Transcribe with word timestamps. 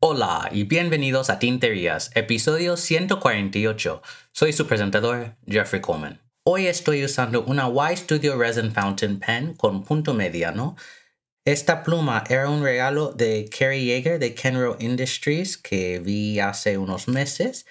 Hola 0.00 0.48
y 0.52 0.64
bienvenidos 0.64 1.28
a 1.28 1.38
Tinterías, 1.38 2.10
episodio 2.14 2.78
148. 2.78 4.02
Soy 4.32 4.52
su 4.54 4.66
presentador, 4.66 5.36
Jeffrey 5.46 5.82
Coleman. 5.82 6.22
Hoy 6.44 6.66
estoy 6.66 7.04
usando 7.04 7.44
una 7.44 7.68
Y 7.68 7.96
Studio 7.96 8.38
Resin 8.38 8.72
Fountain 8.72 9.18
Pen 9.18 9.54
con 9.54 9.84
punto 9.84 10.14
mediano. 10.14 10.76
Esta 11.44 11.82
pluma 11.82 12.24
era 12.30 12.48
un 12.48 12.62
regalo 12.62 13.12
de 13.12 13.50
Kerry 13.50 13.84
Yeager 13.84 14.18
de 14.18 14.34
Kenro 14.34 14.76
Industries 14.80 15.58
que 15.58 15.98
vi 15.98 16.40
hace 16.40 16.78
unos 16.78 17.06
meses. 17.06 17.66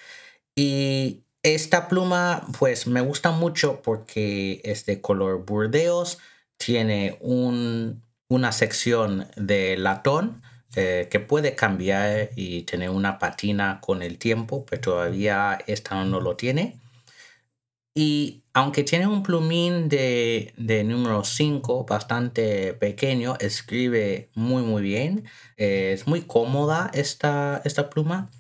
Y 0.56 1.25
esta 1.46 1.88
pluma 1.88 2.44
pues 2.58 2.88
me 2.88 3.02
gusta 3.02 3.30
mucho 3.30 3.82
porque 3.84 4.62
es 4.64 4.88
de 4.88 5.00
color 5.00 5.46
burdeos, 5.46 6.18
tiene 6.58 7.20
una 7.22 8.52
sección 8.52 9.28
de 9.36 9.78
latón 9.78 10.42
eh, 10.76 11.08
que 11.12 11.20
puede 11.20 11.54
cambiar 11.54 12.32
y 12.36 12.64
tener 12.64 12.90
una 12.90 13.20
patina 13.20 13.80
con 13.80 14.02
el 14.02 14.18
tiempo, 14.18 14.66
pero 14.66 14.82
todavía 14.82 15.60
esta 15.68 16.04
no 16.04 16.20
lo 16.20 16.36
tiene. 16.36 16.80
Y 17.94 18.44
aunque 18.54 18.84
tiene 18.84 19.06
un 19.06 19.22
plumín 19.22 19.88
de, 19.88 20.52
número 20.86 21.24
5 21.24 21.86
bastante 21.86 22.74
pequeño, 22.74 23.36
escribe 23.40 24.30
muy 24.34 24.64
muy 24.64 24.82
bien. 24.82 25.26
Eh, 25.58 25.92
es 25.94 26.08
muy 26.08 26.22
cómoda 26.22 26.90
esta, 26.94 27.62
esta 27.64 27.90
pluma. 27.90 28.32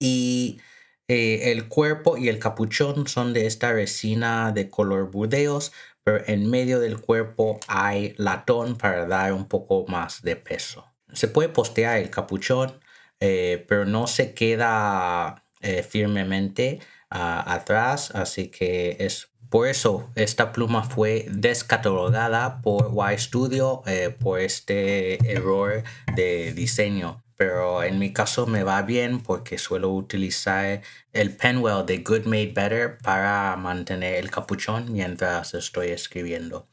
Y 0.00 0.58
eh, 1.08 1.50
el 1.52 1.68
cuerpo 1.68 2.16
y 2.16 2.28
el 2.28 2.38
capuchón 2.38 3.06
son 3.06 3.32
de 3.32 3.46
esta 3.46 3.72
resina 3.72 4.52
de 4.52 4.68
color 4.68 5.10
burdeos, 5.10 5.72
pero 6.04 6.22
en 6.26 6.48
medio 6.50 6.80
del 6.80 7.00
cuerpo 7.00 7.58
hay 7.66 8.14
latón 8.16 8.76
para 8.76 9.06
dar 9.06 9.32
un 9.32 9.46
poco 9.46 9.84
más 9.88 10.22
de 10.22 10.36
peso. 10.36 10.86
Se 11.12 11.28
puede 11.28 11.48
postear 11.48 11.98
el 11.98 12.10
capuchón, 12.10 12.80
eh, 13.20 13.64
pero 13.68 13.84
no 13.84 14.06
se 14.06 14.34
queda 14.34 15.44
firmemente 15.88 16.78
atrás, 17.10 18.12
así 18.14 18.46
que 18.46 18.96
es 19.00 19.28
por 19.48 19.66
eso 19.66 20.10
esta 20.14 20.52
pluma 20.52 20.82
fue 20.82 21.26
descatalogada 21.30 22.60
por 22.60 22.92
Y 23.10 23.18
Studio 23.18 23.82
eh, 23.86 24.14
por 24.18 24.40
este 24.40 25.32
error 25.32 25.82
de 26.14 26.52
diseño. 26.52 27.24
Pero 27.38 27.84
en 27.84 28.00
mi 28.00 28.12
caso 28.12 28.48
me 28.48 28.64
va 28.64 28.82
bien 28.82 29.20
porque 29.20 29.58
suelo 29.58 29.90
utilizar 29.90 30.82
el 31.12 31.36
Penwell 31.36 31.86
de 31.86 31.98
Good 31.98 32.26
Made 32.26 32.52
Better 32.52 32.98
para 32.98 33.54
mantener 33.56 34.16
el 34.16 34.28
capuchón 34.28 34.92
mientras 34.92 35.54
estoy 35.54 35.90
escribiendo. 35.90 36.68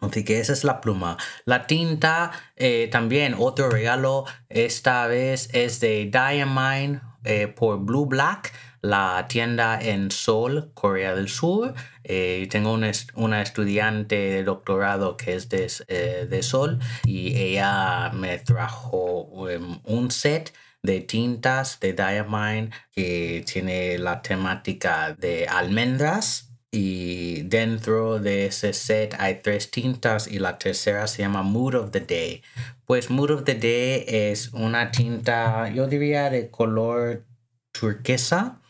Así 0.00 0.24
que 0.24 0.40
esa 0.40 0.54
es 0.54 0.64
la 0.64 0.80
pluma. 0.80 1.18
La 1.44 1.66
tinta, 1.66 2.32
eh, 2.56 2.88
también 2.90 3.36
otro 3.38 3.68
regalo, 3.68 4.24
esta 4.48 5.06
vez 5.06 5.50
es 5.52 5.80
de 5.80 6.10
Diamine 6.10 7.02
eh, 7.24 7.48
por 7.48 7.80
Blue 7.80 8.06
Black 8.06 8.54
la 8.82 9.26
tienda 9.28 9.80
en 9.80 10.10
Seoul, 10.10 10.70
Corea 10.74 11.14
del 11.14 11.28
Sur. 11.28 11.74
Eh, 12.04 12.48
tengo 12.50 12.72
una, 12.72 13.42
estudiante 13.42 14.16
de 14.16 14.44
doctorado 14.44 15.16
que 15.16 15.34
es 15.34 15.48
de, 15.48 15.70
eh, 15.88 16.26
de 16.28 16.42
Seoul 16.42 16.78
y 17.04 17.36
ella 17.36 18.10
me 18.14 18.38
trajo 18.38 19.22
um, 19.22 19.80
un 19.84 20.10
set 20.10 20.52
de 20.82 21.00
tintas 21.00 21.78
de 21.80 21.92
Diamine 21.92 22.70
que 22.90 23.44
tiene 23.46 23.98
la 23.98 24.22
temática 24.22 25.14
de 25.14 25.46
almendras 25.46 26.50
y 26.72 27.42
dentro 27.42 28.18
de 28.18 28.46
ese 28.46 28.72
set 28.72 29.14
hay 29.18 29.40
tres 29.42 29.70
tintas 29.70 30.28
y 30.28 30.38
la 30.38 30.56
tercera 30.56 31.06
se 31.06 31.22
llama 31.22 31.42
Mood 31.42 31.74
of 31.74 31.90
the 31.90 32.00
Day. 32.00 32.42
Pues 32.86 33.10
Mood 33.10 33.30
of 33.30 33.44
the 33.44 33.56
Day 33.56 34.04
es 34.06 34.52
una 34.52 34.90
tinta, 34.90 35.68
yo 35.68 35.86
diría 35.86 36.30
de 36.30 36.48
color 36.50 37.24
turquesa 37.72 38.60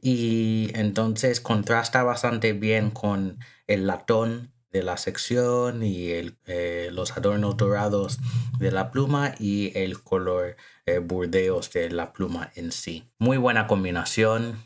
y 0.00 0.70
entonces 0.74 1.40
contrasta 1.40 2.02
bastante 2.02 2.52
bien 2.52 2.90
con 2.90 3.38
el 3.66 3.86
latón 3.86 4.52
de 4.74 4.82
la 4.82 4.96
sección 4.96 5.84
y 5.84 6.08
eh, 6.46 6.88
los 6.90 7.16
adornos 7.16 7.56
dorados 7.56 8.18
de 8.58 8.72
la 8.72 8.90
pluma 8.90 9.34
y 9.38 9.70
el 9.78 10.02
color 10.02 10.56
eh, 10.84 10.98
burdeos 10.98 11.72
de 11.72 11.90
la 11.90 12.12
pluma 12.12 12.50
en 12.56 12.72
sí. 12.72 13.08
Muy 13.18 13.36
buena 13.36 13.68
combinación. 13.68 14.56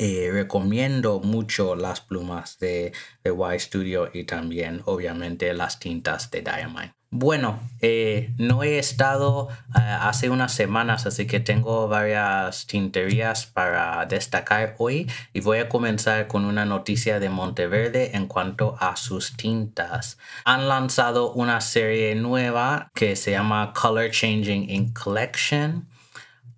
Eh, 0.00 0.30
recomiendo 0.32 1.18
mucho 1.18 1.74
las 1.74 2.00
plumas 2.00 2.58
de, 2.60 2.92
de 3.24 3.32
Y 3.32 3.58
Studio 3.58 4.08
y 4.12 4.24
también 4.24 4.80
obviamente 4.84 5.52
las 5.54 5.80
tintas 5.80 6.30
de 6.30 6.42
Diamine. 6.42 6.94
Bueno, 7.10 7.58
eh, 7.80 8.34
no 8.36 8.62
he 8.62 8.78
estado 8.78 9.48
eh, 9.74 9.80
hace 9.80 10.28
unas 10.28 10.52
semanas, 10.52 11.06
así 11.06 11.26
que 11.26 11.40
tengo 11.40 11.88
varias 11.88 12.66
tinterías 12.66 13.46
para 13.46 14.04
destacar 14.04 14.76
hoy 14.78 15.10
y 15.32 15.40
voy 15.40 15.58
a 15.58 15.70
comenzar 15.70 16.26
con 16.28 16.44
una 16.44 16.66
noticia 16.66 17.18
de 17.18 17.30
Monteverde 17.30 18.14
en 18.14 18.26
cuanto 18.26 18.76
a 18.78 18.94
sus 18.96 19.38
tintas. 19.38 20.18
Han 20.44 20.68
lanzado 20.68 21.32
una 21.32 21.62
serie 21.62 22.14
nueva 22.14 22.90
que 22.94 23.16
se 23.16 23.30
llama 23.30 23.72
Color 23.72 24.10
Changing 24.10 24.68
in 24.68 24.92
Collection. 24.92 25.88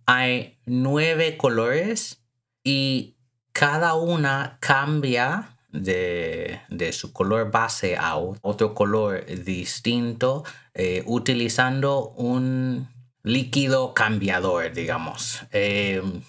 Hay 0.04 0.58
nueve 0.66 1.36
colores 1.36 2.24
y 2.64 3.16
cada 3.60 3.92
una 3.92 4.56
cambia 4.58 5.54
de, 5.70 6.62
su 6.92 7.12
color 7.12 7.50
base 7.50 7.94
a 7.94 8.16
otro 8.16 8.72
color 8.72 9.26
distinto 9.26 10.44
eh, 10.72 11.02
utilizando 11.04 12.08
un 12.16 12.88
líquido 13.22 13.92
cambiador, 13.92 14.72
digamos, 14.72 15.42
em, 15.50 16.22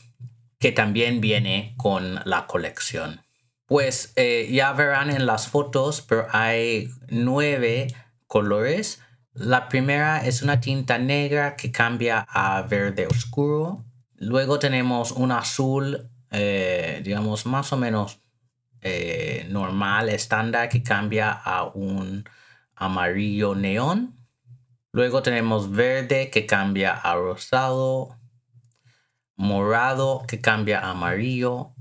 que 0.59 0.73
también 0.73 1.21
viene 1.21 1.73
con 1.77 2.19
la 2.25 2.47
colección. 2.47 3.21
Pues 3.65 4.11
eh, 4.17 4.49
ya 4.51 4.73
verán 4.73 5.09
en 5.09 5.25
las 5.25 5.47
fotos, 5.47 6.01
pero 6.01 6.27
hay 6.33 6.89
nueve 7.07 7.87
colores. 8.27 8.99
La 9.33 9.69
primera 9.69 10.25
es 10.25 10.41
una 10.41 10.59
tinta 10.59 10.97
negra 10.97 11.55
que 11.55 11.71
cambia 11.71 12.27
a 12.29 12.61
verde 12.63 13.07
oscuro. 13.07 13.85
Luego 14.17 14.59
tenemos 14.59 15.13
un 15.13 15.31
azul, 15.31 16.10
eh, 16.31 17.01
digamos, 17.03 17.45
más 17.45 17.71
o 17.73 17.77
menos 17.77 18.21
eh, 18.81 19.45
normal, 19.49 20.09
estándar, 20.09 20.69
que 20.69 20.81
cambia 20.81 21.31
a 21.31 21.65
un 21.65 22.23
amarillo 22.75 23.53
neón. 23.53 24.15
Luego 24.93 25.21
tenemos 25.21 25.71
verde 25.71 26.29
que 26.29 26.45
cambia 26.45 26.93
a 26.93 27.15
rosado, 27.15 28.17
morado 29.35 30.23
que 30.27 30.41
cambia 30.41 30.79
a 30.79 30.91
amarillo, 30.91 31.73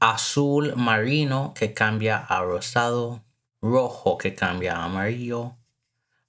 azul 0.00 0.74
marino 0.76 1.52
que 1.54 1.74
cambia 1.74 2.16
a 2.16 2.42
rosado, 2.42 3.24
rojo 3.60 4.18
que 4.18 4.34
cambia 4.34 4.76
a 4.76 4.84
amarillo, 4.84 5.56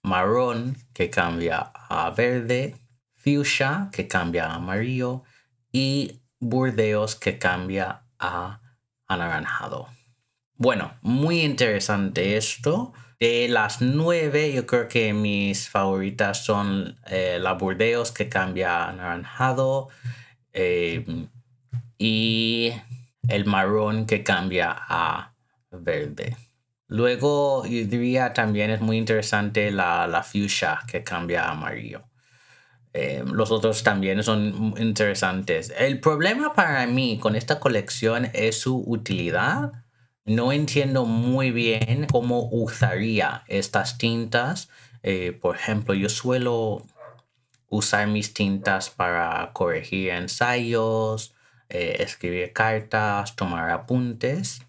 marrón 0.03 0.77
que 0.93 1.09
cambia 1.09 1.71
a 1.73 2.09
verde, 2.11 2.75
fuchsia 3.15 3.89
que 3.91 4.07
cambia 4.07 4.47
a 4.47 4.55
amarillo. 4.55 5.23
Y 5.71 6.18
burdeos 6.39 7.15
que 7.15 7.37
cambia 7.37 8.03
a 8.19 8.61
anaranjado. 9.07 9.87
Bueno, 10.55 10.93
muy 11.01 11.41
interesante 11.41 12.37
esto. 12.37 12.93
De 13.19 13.47
las 13.49 13.81
nueve, 13.81 14.53
yo 14.53 14.65
creo 14.65 14.87
que 14.87 15.13
mis 15.13 15.69
favoritas 15.69 16.43
son 16.45 16.97
eh, 17.07 17.37
la 17.39 17.53
Burdeos 17.53 18.11
que 18.11 18.29
cambia 18.29 18.85
a 18.85 18.89
anaranjado 18.89 19.89
em, 20.53 21.27
y 21.97 22.73
el 23.27 23.45
marrón 23.45 24.05
que 24.05 24.23
cambia 24.23 24.75
a 24.77 25.33
verde. 25.71 26.35
Luego, 26.87 27.65
yo 27.65 27.85
diría 27.85 28.33
también 28.33 28.71
es 28.71 28.81
muy 28.81 28.97
interesante 28.97 29.71
la, 29.71 30.07
la 30.07 30.23
fuchsia 30.23 30.79
que 30.87 31.03
cambia 31.03 31.43
a 31.45 31.51
amarillo. 31.51 32.08
Eh, 32.93 33.23
los 33.25 33.51
otros 33.51 33.83
también 33.83 34.23
son 34.23 34.73
interesantes. 34.77 35.71
El 35.77 35.99
problema 35.99 36.53
para 36.53 36.87
mí 36.87 37.19
con 37.19 37.35
esta 37.35 37.59
colección 37.59 38.29
es 38.33 38.59
su 38.61 38.83
utilidad. 38.85 39.73
No 40.25 40.51
entiendo 40.51 41.05
muy 41.05 41.51
bien 41.51 42.07
cómo 42.11 42.49
usaría 42.51 43.43
estas 43.47 43.97
tintas. 43.97 44.69
Eh, 45.03 45.37
por 45.39 45.55
ejemplo, 45.55 45.93
yo 45.93 46.09
suelo 46.09 46.83
usar 47.69 48.07
mis 48.07 48.33
tintas 48.33 48.89
para 48.89 49.51
corregir 49.53 50.09
ensayos, 50.09 51.35
eh, 51.69 51.97
escribir 51.99 52.53
cartas, 52.53 53.35
tomar 53.35 53.69
apuntes. 53.69 54.61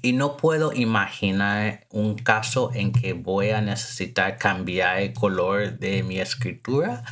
Y 0.00 0.14
no 0.14 0.36
puedo 0.36 0.72
imaginar 0.72 1.86
un 1.90 2.16
caso 2.16 2.70
en 2.74 2.92
que 2.92 3.12
voy 3.12 3.50
a 3.50 3.60
necesitar 3.60 4.36
cambiar 4.36 4.98
el 4.98 5.12
color 5.12 5.78
de 5.78 6.02
mi 6.02 6.18
escritura 6.18 7.04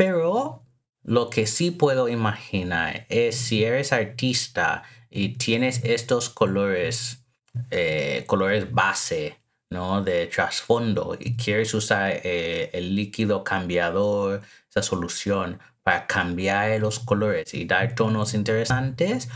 pero 0.00 0.64
lo 1.02 1.28
que 1.28 1.46
sí 1.46 1.70
puedo 1.70 2.08
imaginar 2.08 3.04
es 3.10 3.36
si 3.36 3.64
eres 3.64 3.92
artista 3.92 4.82
y 5.10 5.36
tienes 5.36 5.84
estos 5.84 6.30
colores, 6.30 7.26
eh, 7.70 8.24
colores 8.26 8.72
base, 8.72 9.36
¿no? 9.68 10.02
De 10.02 10.26
trasfondo 10.28 11.18
y 11.20 11.36
quieres 11.36 11.74
usar 11.74 12.12
eh, 12.24 12.70
el 12.72 12.96
líquido 12.96 13.44
cambiador, 13.44 14.40
esa 14.70 14.82
solución 14.82 15.58
para 15.82 16.06
cambiar 16.06 16.80
los 16.80 16.98
colores 16.98 17.52
y 17.52 17.66
dar 17.66 17.94
tonos 17.94 18.32
interesantes, 18.32 19.28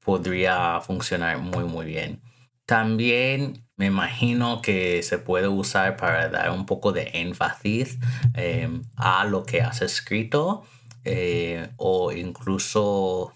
podría 0.00 0.80
funcionar 0.80 1.36
muy, 1.36 1.64
muy 1.64 1.84
bien. 1.84 2.22
También 2.64 3.67
me 3.78 3.86
imagino 3.86 4.60
que 4.60 5.02
se 5.04 5.18
puede 5.18 5.48
usar 5.48 5.96
para 5.96 6.28
dar 6.28 6.50
un 6.50 6.66
poco 6.66 6.92
de 6.92 7.10
énfasis 7.14 7.96
em, 8.34 8.82
a 8.96 9.24
lo 9.24 9.44
que 9.44 9.62
has 9.62 9.82
escrito 9.82 10.64
eh, 11.04 11.70
o 11.76 12.12
incluso 12.12 13.32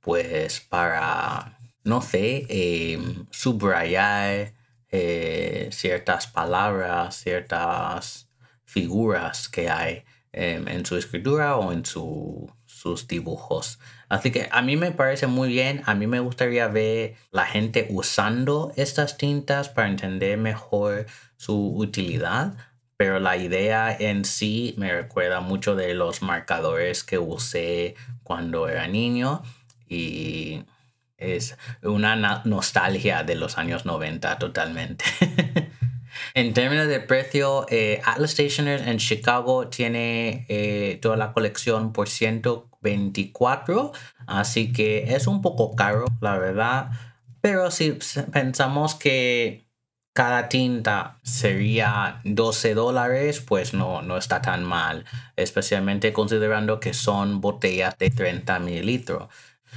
pues 0.00 0.60
para, 0.60 1.58
no 1.84 2.00
sé, 2.00 2.46
em, 2.48 3.26
subrayar 3.30 4.54
eh, 4.90 5.68
ciertas 5.70 6.26
palabras, 6.28 7.16
ciertas 7.16 8.28
figuras 8.64 9.48
que 9.48 9.68
hay 9.68 10.04
em, 10.32 10.66
en 10.66 10.86
su 10.86 10.96
escritura 10.96 11.56
o 11.56 11.72
en 11.72 11.84
sus 12.74 13.06
dibujos. 13.06 13.78
Así 14.08 14.30
que 14.30 14.48
a 14.50 14.60
mí 14.62 14.76
me 14.76 14.90
parece 14.90 15.26
muy 15.26 15.48
bien, 15.48 15.82
a 15.86 15.94
mí 15.94 16.06
me 16.06 16.20
gustaría 16.20 16.66
ver 16.68 17.14
la 17.30 17.46
gente 17.46 17.86
usando 17.90 18.72
estas 18.76 19.16
tintas 19.16 19.68
para 19.68 19.88
entender 19.88 20.36
mejor 20.38 21.06
su 21.36 21.76
utilidad, 21.76 22.54
pero 22.96 23.20
la 23.20 23.36
idea 23.36 23.96
en 23.96 24.24
sí 24.24 24.74
me 24.76 24.92
recuerda 24.92 25.40
mucho 25.40 25.76
de 25.76 25.94
los 25.94 26.20
marcadores 26.20 27.04
que 27.04 27.18
usé 27.18 27.94
cuando 28.22 28.68
era 28.68 28.88
niño 28.88 29.42
y 29.88 30.64
es 31.16 31.56
una 31.82 32.42
nostalgia 32.44 33.22
de 33.22 33.36
los 33.36 33.56
años 33.56 33.86
90 33.86 34.38
totalmente. 34.38 35.04
En 36.32 36.54
términos 36.54 36.88
de 36.88 37.00
precio, 37.00 37.66
eh, 37.68 38.00
Atlas 38.04 38.30
Stationers 38.30 38.86
en 38.86 38.98
Chicago 38.98 39.68
tiene 39.68 40.46
eh, 40.48 40.98
toda 41.02 41.16
la 41.16 41.32
colección 41.32 41.92
por 41.92 42.08
124, 42.08 43.92
así 44.26 44.72
que 44.72 45.14
es 45.14 45.26
un 45.26 45.42
poco 45.42 45.76
caro, 45.76 46.06
la 46.20 46.38
verdad. 46.38 46.90
Pero 47.40 47.70
si 47.70 47.98
pensamos 48.32 48.94
que 48.94 49.64
cada 50.14 50.48
tinta 50.48 51.18
sería 51.24 52.20
12 52.24 52.74
dólares, 52.74 53.40
pues 53.40 53.74
no, 53.74 54.00
no 54.00 54.16
está 54.16 54.40
tan 54.40 54.64
mal, 54.64 55.04
especialmente 55.36 56.12
considerando 56.12 56.80
que 56.80 56.94
son 56.94 57.40
botellas 57.40 57.98
de 57.98 58.10
30 58.10 58.60
mililitros. 58.60 59.28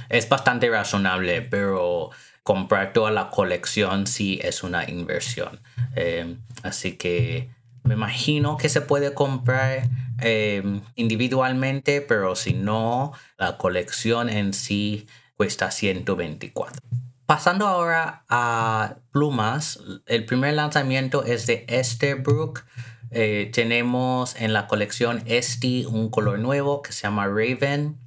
Es 0.08 0.28
bastante 0.28 0.70
razonable, 0.70 1.42
pero 1.42 2.10
comprar 2.48 2.94
toda 2.94 3.10
la 3.10 3.28
colección 3.28 4.06
sí 4.06 4.40
es 4.42 4.62
una 4.62 4.88
inversión. 4.88 5.60
Eh, 5.96 6.38
así 6.62 6.92
que 6.92 7.50
me 7.82 7.92
imagino 7.92 8.56
que 8.56 8.70
se 8.70 8.80
puede 8.80 9.12
comprar 9.12 9.86
eh, 10.22 10.80
individualmente, 10.94 12.00
pero 12.00 12.36
si 12.36 12.54
no, 12.54 13.12
la 13.36 13.58
colección 13.58 14.30
en 14.30 14.54
sí 14.54 15.06
cuesta 15.36 15.70
124. 15.70 16.80
Pasando 17.26 17.66
ahora 17.66 18.24
a 18.30 18.96
plumas, 19.10 19.80
el 20.06 20.24
primer 20.24 20.54
lanzamiento 20.54 21.24
es 21.24 21.46
de 21.46 21.66
Esterbrook. 21.68 22.64
Eh, 23.10 23.50
tenemos 23.52 24.36
en 24.36 24.54
la 24.54 24.66
colección 24.68 25.22
este 25.26 25.86
un 25.86 26.08
color 26.08 26.38
nuevo 26.38 26.80
que 26.80 26.92
se 26.92 27.02
llama 27.02 27.26
Raven. 27.26 27.98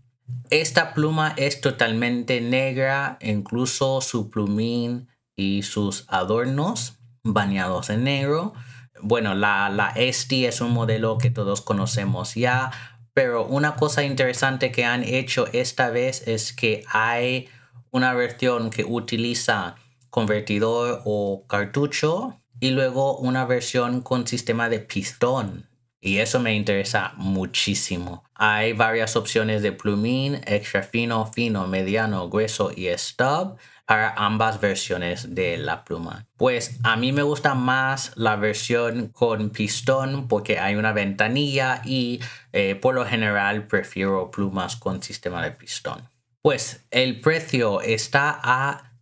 Esta 0.49 0.93
pluma 0.93 1.33
es 1.37 1.61
totalmente 1.61 2.41
negra, 2.41 3.17
incluso 3.21 4.01
su 4.01 4.29
plumín 4.29 5.07
y 5.35 5.63
sus 5.63 6.05
adornos 6.07 6.99
bañados 7.23 7.89
en 7.89 8.03
negro. 8.03 8.53
Bueno, 9.01 9.33
la, 9.33 9.69
la 9.69 9.89
Esti 9.89 10.45
es 10.45 10.61
un 10.61 10.71
modelo 10.71 11.17
que 11.17 11.31
todos 11.31 11.61
conocemos 11.61 12.35
ya, 12.35 12.71
pero 13.13 13.45
una 13.45 13.75
cosa 13.75 14.03
interesante 14.03 14.71
que 14.71 14.85
han 14.85 15.03
hecho 15.03 15.47
esta 15.53 15.89
vez 15.89 16.27
es 16.27 16.53
que 16.53 16.83
hay 16.87 17.49
una 17.91 18.13
versión 18.13 18.69
que 18.69 18.83
utiliza 18.83 19.75
convertidor 20.09 21.01
o 21.05 21.45
cartucho 21.47 22.41
y 22.59 22.71
luego 22.71 23.17
una 23.17 23.45
versión 23.45 24.01
con 24.01 24.27
sistema 24.27 24.69
de 24.69 24.79
pistón. 24.79 25.70
Y 26.03 26.17
eso 26.17 26.39
me 26.39 26.55
interesa 26.55 27.13
muchísimo. 27.17 28.23
Hay 28.33 28.73
varias 28.73 29.15
opciones 29.15 29.61
de 29.61 29.71
plumín, 29.71 30.41
extra 30.47 30.81
fino, 30.81 31.27
fino, 31.27 31.67
mediano, 31.67 32.27
grueso 32.27 32.71
y 32.75 32.87
stub 32.97 33.57
para 33.85 34.15
ambas 34.15 34.59
versiones 34.59 35.35
de 35.35 35.57
la 35.57 35.83
pluma. 35.83 36.25
Pues 36.37 36.79
a 36.81 36.95
mí 36.95 37.11
me 37.11 37.21
gusta 37.21 37.53
más 37.53 38.13
la 38.15 38.35
versión 38.35 39.09
con 39.09 39.51
pistón 39.51 40.27
porque 40.27 40.57
hay 40.57 40.75
una 40.75 40.91
ventanilla 40.91 41.83
y 41.85 42.19
eh, 42.51 42.73
por 42.73 42.95
lo 42.95 43.05
general 43.05 43.67
prefiero 43.67 44.31
plumas 44.31 44.77
con 44.77 45.03
sistema 45.03 45.43
de 45.43 45.51
pistón. 45.51 46.09
Pues 46.41 46.87
el 46.89 47.21
precio 47.21 47.81
está 47.81 48.39
a 48.41 48.93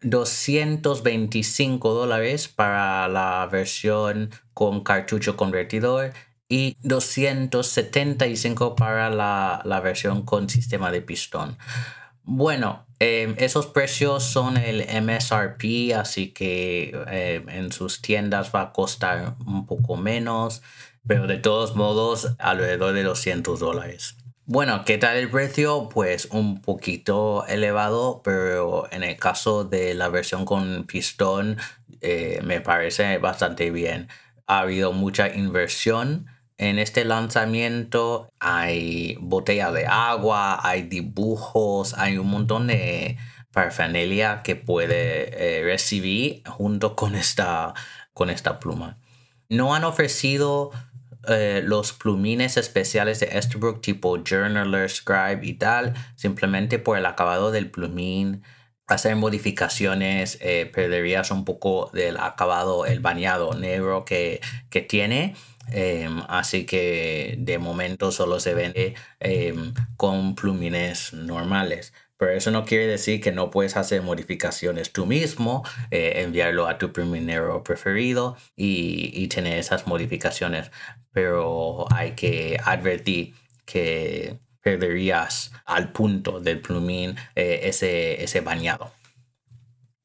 225 0.00 1.94
dólares 1.94 2.48
para 2.48 3.06
la 3.06 3.46
versión 3.46 4.30
con 4.54 4.82
cartucho 4.82 5.36
convertidor 5.36 6.12
y 6.52 6.76
275 6.82 8.76
para 8.76 9.08
la, 9.08 9.80
versión 9.82 10.20
con 10.20 10.50
sistema 10.50 10.92
de 10.92 11.00
pistón. 11.00 11.56
Bueno, 12.24 12.84
em, 12.98 13.34
esos 13.38 13.68
precios 13.68 14.22
son 14.22 14.58
el 14.58 14.82
MSRP, 14.82 15.94
así 15.94 16.28
que 16.34 16.92
em, 17.06 17.48
en 17.48 17.72
sus 17.72 18.02
tiendas 18.02 18.50
va 18.54 18.60
a 18.60 18.72
costar 18.74 19.34
un 19.46 19.64
poco 19.64 19.96
menos, 19.96 20.60
pero 21.06 21.26
de 21.26 21.38
todos 21.38 21.74
modos 21.74 22.34
alrededor 22.38 22.92
de 22.92 23.04
200 23.04 23.58
dólares. 23.58 24.16
Bueno, 24.44 24.84
¿qué 24.84 24.98
tal 24.98 25.16
el 25.16 25.30
precio? 25.30 25.88
Pues 25.88 26.28
un 26.32 26.60
poquito 26.60 27.46
elevado, 27.46 28.20
pero 28.22 28.92
en 28.92 29.04
el 29.04 29.16
caso 29.16 29.64
de 29.64 29.94
la 29.94 30.10
versión 30.10 30.44
con 30.44 30.84
pistón 30.84 31.56
eh, 32.02 32.40
me 32.44 32.60
parece 32.60 33.16
bastante 33.16 33.70
bien. 33.70 34.08
Ha 34.46 34.58
habido 34.58 34.92
mucha 34.92 35.34
inversión 35.34 36.26
en 36.62 36.78
este 36.78 37.04
lanzamiento 37.04 38.30
hay 38.38 39.16
botella 39.20 39.72
de 39.72 39.84
agua, 39.86 40.60
hay 40.62 40.82
dibujos, 40.82 41.94
hay 41.98 42.18
un 42.18 42.28
montón 42.28 42.68
de 42.68 43.16
paraphernalia 43.52 44.42
que 44.44 44.54
puede 44.54 45.58
eh, 45.58 45.64
recibir 45.64 46.44
junto 46.46 46.94
con 46.94 47.16
esta, 47.16 47.74
con 48.14 48.30
esta 48.30 48.60
pluma. 48.60 48.96
No 49.48 49.74
han 49.74 49.82
ofrecido 49.82 50.70
eh, 51.26 51.62
los 51.64 51.92
plumines 51.92 52.56
especiales 52.56 53.18
de 53.18 53.36
Esterbrook 53.36 53.80
tipo 53.80 54.16
Journaler, 54.22 54.88
Scribe 54.88 55.40
y 55.42 55.54
tal, 55.54 55.94
simplemente 56.14 56.78
por 56.78 56.96
el 56.96 57.06
acabado 57.06 57.50
del 57.50 57.72
plumín. 57.72 58.44
Hacer 58.86 59.16
modificaciones 59.16 60.38
eh, 60.40 60.70
perderías 60.72 61.32
un 61.32 61.44
poco 61.44 61.90
del 61.92 62.18
acabado, 62.18 62.86
el 62.86 63.00
bañado 63.00 63.54
negro 63.54 64.04
que, 64.04 64.40
que 64.70 64.80
tiene 64.80 65.34
Em, 65.70 66.22
así 66.28 66.66
que 66.66 67.36
de 67.38 67.58
momento 67.58 68.12
solo 68.12 68.40
se 68.40 68.54
vende 68.54 68.94
em, 69.20 69.72
con 69.96 70.34
plumines 70.34 71.12
normales. 71.12 71.92
Pero 72.22 72.32
eso 72.32 72.52
no 72.52 72.64
quiere 72.64 72.86
decir 72.86 73.20
que 73.20 73.32
no 73.32 73.50
puedes 73.50 73.76
hacer 73.76 74.00
modificaciones 74.00 74.92
tú 74.92 75.06
mismo, 75.06 75.64
eh, 75.90 76.22
enviarlo 76.22 76.68
a 76.68 76.78
tu 76.78 76.92
pluminero 76.92 77.64
preferido 77.64 78.36
y, 78.54 79.26
tener 79.26 79.58
esas 79.58 79.88
modificaciones. 79.88 80.70
Pero 81.12 81.86
hay 81.92 82.12
que 82.12 82.60
advertir 82.64 83.34
que 83.64 84.38
perderías 84.60 85.52
al 85.64 85.90
punto 85.92 86.38
del 86.38 86.60
plumín 86.60 87.16
eh, 87.34 87.62
ese, 87.64 88.22
ese 88.22 88.40
bañado. 88.40 88.92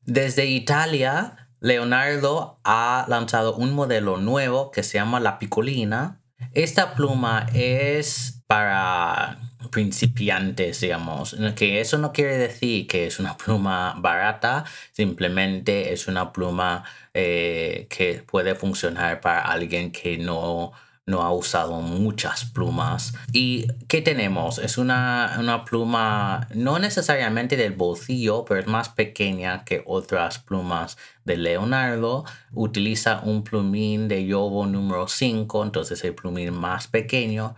Desde 0.01 0.45
Italia 0.47 1.46
Leonardo 1.59 2.59
ha 2.63 3.05
lanzado 3.07 3.55
un 3.55 3.73
modelo 3.73 4.17
nuevo 4.17 4.71
que 4.71 4.83
se 4.83 4.97
llama 4.97 5.19
la 5.19 5.39
picolina. 5.39 6.21
Esta 6.53 6.93
pluma 6.93 7.47
es 7.53 8.43
para 8.47 9.39
principiantes, 9.71 10.79
digamos, 10.79 11.35
que 11.55 11.81
eso 11.81 11.97
no 11.97 12.13
quiere 12.13 12.37
decir 12.37 12.87
que 12.87 13.07
es 13.07 13.19
una 13.19 13.37
pluma 13.37 13.95
barata, 13.97 14.65
simplemente 14.91 15.93
es 15.93 16.07
una 16.07 16.31
pluma 16.31 16.83
eh, 17.13 17.87
que 17.89 18.23
puede 18.25 18.55
funcionar 18.55 19.19
para 19.21 19.41
alguien 19.41 19.91
que 19.91 20.17
no 20.17 20.71
no 21.07 21.21
ha 21.21 21.31
usado 21.31 21.81
muchas 21.81 22.45
plumas. 22.45 23.13
¿Y 23.31 23.67
qué 23.87 24.01
tenemos? 24.01 24.59
Es 24.59 24.77
una, 24.77 25.37
una, 25.39 25.63
pluma 25.63 26.47
no 26.53 26.79
necesariamente 26.79 27.55
del 27.55 27.73
bolsillo, 27.73 28.43
pero 28.45 28.59
es 28.59 28.67
más 28.67 28.89
pequeña 28.89 29.63
que 29.63 29.83
otras 29.85 30.39
plumas 30.39 30.97
de 31.23 31.37
Leonardo. 31.37 32.25
Utiliza 32.51 33.21
un 33.23 33.43
plumín 33.43 34.09
de 34.09 34.25
Yobo 34.25 34.65
número 34.65 35.07
5, 35.07 35.63
entonces 35.63 36.03
el 36.03 36.13
plumín 36.13 36.53
más 36.53 36.87
pequeño. 36.87 37.55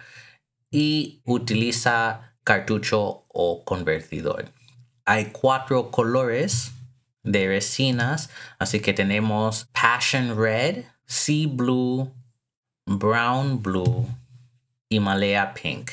Y 0.70 1.22
utiliza 1.26 2.36
cartucho 2.44 3.26
o 3.28 3.64
convertidor. 3.66 4.46
hay 5.06 5.32
cuatro 5.32 5.90
colores 5.90 6.72
de 7.24 7.48
resinas, 7.48 8.30
así 8.60 8.80
que 8.80 8.94
tenemos 8.94 9.68
Passion 9.74 10.38
Red, 10.38 10.86
Sea 11.06 11.48
Blue, 11.48 12.14
Brown 12.90 13.62
Blue 13.62 14.08
y 14.90 15.00
Malaya 15.00 15.54
Pink. 15.54 15.92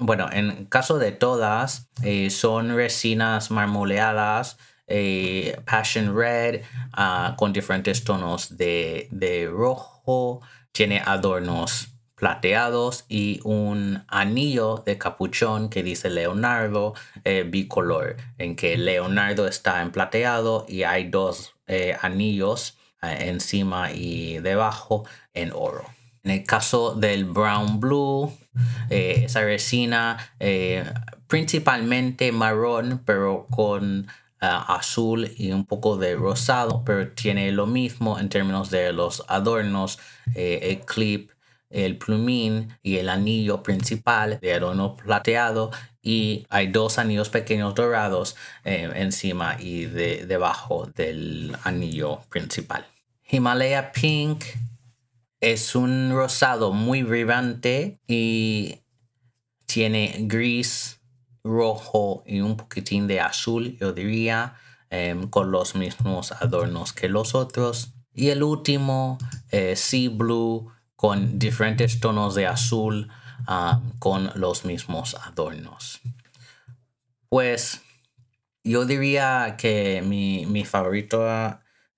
Bueno, 0.00 0.28
en 0.32 0.66
caso 0.66 0.98
de 0.98 1.12
todas, 1.12 1.88
eh, 2.02 2.28
son 2.30 2.74
resinas 2.74 3.52
marmoleadas, 3.52 4.58
eh, 4.88 5.56
Passion 5.64 6.16
Red, 6.16 6.62
ah, 6.92 7.36
con 7.38 7.52
diferentes 7.52 8.02
tonos 8.02 8.56
de, 8.56 9.06
de 9.12 9.48
rojo, 9.48 10.40
tiene 10.72 11.00
adornos 11.06 11.90
plateados 12.16 13.04
y 13.08 13.38
un 13.44 14.02
anillo 14.08 14.82
de 14.84 14.98
capuchón 14.98 15.68
que 15.68 15.84
dice 15.84 16.10
Leonardo 16.10 16.94
eh, 17.22 17.44
bicolor, 17.46 18.16
en 18.38 18.56
que 18.56 18.76
Leonardo 18.76 19.46
está 19.46 19.82
en 19.82 19.92
plateado 19.92 20.66
y 20.68 20.82
hay 20.82 21.08
dos 21.08 21.54
anillos 22.02 22.76
encima 23.00 23.92
y 23.92 24.38
debajo 24.38 25.04
en 25.32 25.52
oro. 25.52 25.84
En 26.24 26.30
el 26.30 26.44
caso 26.44 26.94
del 26.94 27.26
brown 27.26 27.78
blue, 27.80 28.32
esa 28.88 29.42
resina 29.42 30.16
principalmente 31.26 32.32
marrón, 32.32 33.02
pero 33.04 33.46
con 33.50 34.06
azul 34.40 35.30
y 35.36 35.52
un 35.52 35.66
poco 35.66 35.96
de 35.96 36.16
rosado, 36.16 36.82
pero 36.84 37.10
tiene 37.12 37.52
lo 37.52 37.66
mismo 37.66 38.18
en 38.18 38.30
términos 38.30 38.70
de 38.70 38.92
los 38.92 39.22
adornos, 39.28 39.98
el 40.34 40.80
clip 40.80 41.30
el 41.74 41.98
plumín 41.98 42.78
y 42.82 42.96
el 42.96 43.08
anillo 43.08 43.62
principal 43.62 44.38
de 44.40 44.54
adorno 44.54 44.96
plateado 44.96 45.72
y 46.02 46.46
hay 46.48 46.68
dos 46.68 46.98
anillos 46.98 47.28
pequeños 47.28 47.74
dorados 47.74 48.36
eh, 48.64 48.90
encima 48.94 49.56
y 49.58 49.86
debajo 49.86 50.86
del 50.94 51.56
anillo 51.64 52.20
principal. 52.28 52.86
Himalaya 53.28 53.90
Pink 53.90 54.44
es 55.52 55.74
un 55.74 56.12
rosado 56.12 56.72
muy 56.72 57.02
vibrante 57.02 58.00
y 58.06 58.80
tiene 59.66 60.16
gris, 60.20 61.00
rojo 61.42 62.22
y 62.26 62.40
un 62.40 62.56
poquitín 62.56 63.06
de 63.06 63.20
azul, 63.20 63.76
yo 63.78 63.92
diría, 63.92 64.54
em, 64.88 65.28
con 65.28 65.50
los 65.50 65.74
mismos 65.74 66.32
adornos 66.32 66.94
que 66.94 67.08
los 67.10 67.34
otros. 67.34 67.92
Y 68.14 68.30
el 68.30 68.42
último, 68.42 69.18
eh, 69.50 69.76
Sea 69.76 70.08
Blue, 70.08 70.72
con 70.96 71.38
diferentes 71.38 72.00
tonos 72.00 72.34
de 72.34 72.46
azul 72.46 73.10
ah, 73.46 73.82
con 73.98 74.30
los 74.36 74.64
mismos 74.64 75.14
adornos. 75.14 76.00
Pues 77.28 77.82
yo 78.62 78.86
diría 78.86 79.56
que 79.58 80.02
mi, 80.02 80.46
mi 80.46 80.64
favorito 80.64 81.26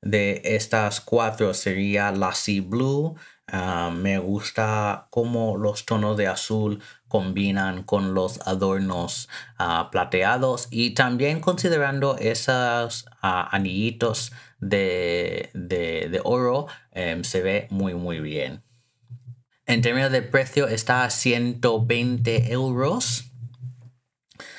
de 0.03 0.41
estas 0.45 1.01
cuatro 1.01 1.55
sería 1.55 2.11
la 2.11 2.33
Sea 2.33 2.63
Blue. 2.63 3.15
Ah, 3.49 3.93
me 3.95 4.19
gusta 4.19 5.07
cómo 5.11 5.57
los 5.57 5.87
tonos 5.87 6.17
de 6.17 6.27
azul 6.27 6.83
combinan 7.07 7.85
con 7.85 8.13
los 8.13 8.41
adornos 8.47 9.29
ah, 9.57 9.89
plateados 9.93 10.67
y 10.73 10.95
también 10.95 11.39
considerando 11.41 12.17
esos 12.19 13.07
anillitos 13.21 14.33
de, 14.59 16.21
oro 16.25 16.67
em, 16.91 17.23
se 17.23 17.43
ve 17.43 17.69
muy 17.71 17.95
muy 17.95 18.21
bien. 18.21 18.65
En 19.67 19.81
términos 19.81 20.11
de 20.11 20.23
precio 20.23 20.67
está 20.67 21.05
a 21.05 21.11
120 21.11 22.53
euros. 22.53 23.33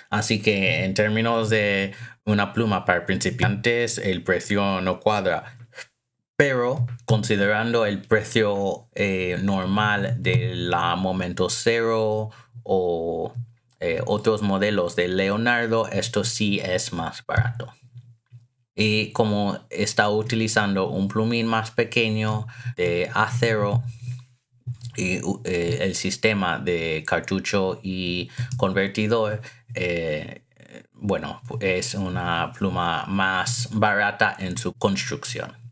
Así 0.10 0.42
que 0.42 0.86
en 0.86 0.94
términos 0.94 1.50
de 1.50 1.94
una 2.26 2.54
pluma 2.54 2.86
para 2.86 3.06
principiantes, 3.06 3.98
el 3.98 4.24
precio 4.24 4.82
no 4.82 5.00
cuadra. 5.00 5.57
Pero 6.38 6.86
considerando 7.06 7.88
el 7.88 8.04
precio 8.04 8.88
eh, 8.94 9.40
normal 9.42 10.18
de 10.20 10.54
la 10.54 10.96
Momento 10.96 11.50
Cero 11.50 12.30
o 12.62 13.34
eh, 13.80 14.02
otros 14.06 14.44
modelos 14.44 14.96
de 14.96 15.08
Leonardo, 15.08 15.88
esto 15.88 16.24
sí 16.24 16.60
es 16.60 16.94
más 16.94 17.26
barato. 17.26 17.74
Y 18.76 19.12
como 19.14 19.66
está 19.72 20.12
utilizando 20.12 20.90
un 20.90 21.08
plumín 21.08 21.48
más 21.48 21.72
pequeño 21.72 22.46
de 22.76 23.10
acero, 23.16 23.82
y 24.96 25.20
eh, 25.44 25.80
el 25.82 25.96
sistema 25.96 26.60
de 26.60 27.04
cartucho 27.06 27.80
y 27.82 28.30
convertidor, 28.58 29.42
bueno, 30.94 31.42
es 31.60 31.96
una 31.96 32.52
pluma 32.56 33.06
más 33.08 33.70
barata 33.72 34.36
en 34.38 34.56
su 34.58 34.74
construcción. 34.74 35.67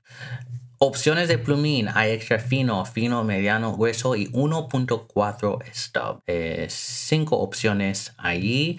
Opciones 0.78 1.28
de 1.28 1.38
plumín 1.38 1.90
hay 1.94 2.12
extra 2.12 2.40
fino, 2.40 2.86
fino, 2.86 3.24
mediano, 3.24 3.74
grueso 3.76 4.16
y 4.16 4.28
1.4 4.32 5.60
stub. 5.74 6.22
Eh, 6.28 6.68
cinco 6.70 7.38
opciones 7.38 8.14
allí 8.18 8.78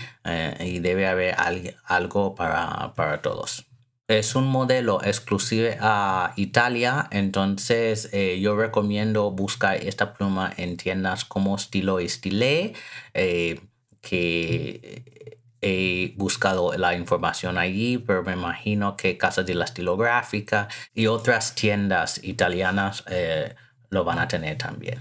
y 0.60 0.78
debe 0.80 1.06
haber 1.06 1.36
algo 1.86 2.34
para, 2.34 2.92
para 2.94 3.22
todos 3.22 3.66
es 4.08 4.36
un 4.36 4.46
modelo 4.46 5.02
exclusivo 5.02 5.68
a 5.80 6.32
Italia, 6.36 7.08
entonces 7.10 8.08
eh, 8.12 8.38
yo 8.40 8.56
recomiendo 8.56 9.30
buscar 9.32 9.76
esta 9.76 10.14
pluma 10.14 10.52
en 10.56 10.76
tiendas 10.76 11.24
como 11.24 11.58
Stilo 11.58 12.00
y 12.00 12.08
Stile, 12.08 12.74
eh, 13.14 13.60
que 14.00 15.15
he 15.66 16.14
buscado 16.16 16.72
la 16.76 16.94
información 16.94 17.58
allí, 17.58 17.98
pero 17.98 18.22
me 18.22 18.32
imagino 18.32 18.96
que 18.96 19.18
Casas 19.18 19.46
de 19.46 19.54
la 19.54 19.64
Estilográfica 19.64 20.68
y 20.94 21.06
otras 21.06 21.54
tiendas 21.54 22.22
italianas 22.22 23.04
eh, 23.08 23.54
lo 23.90 24.04
van 24.04 24.18
a 24.18 24.28
tener 24.28 24.58
también. 24.58 25.00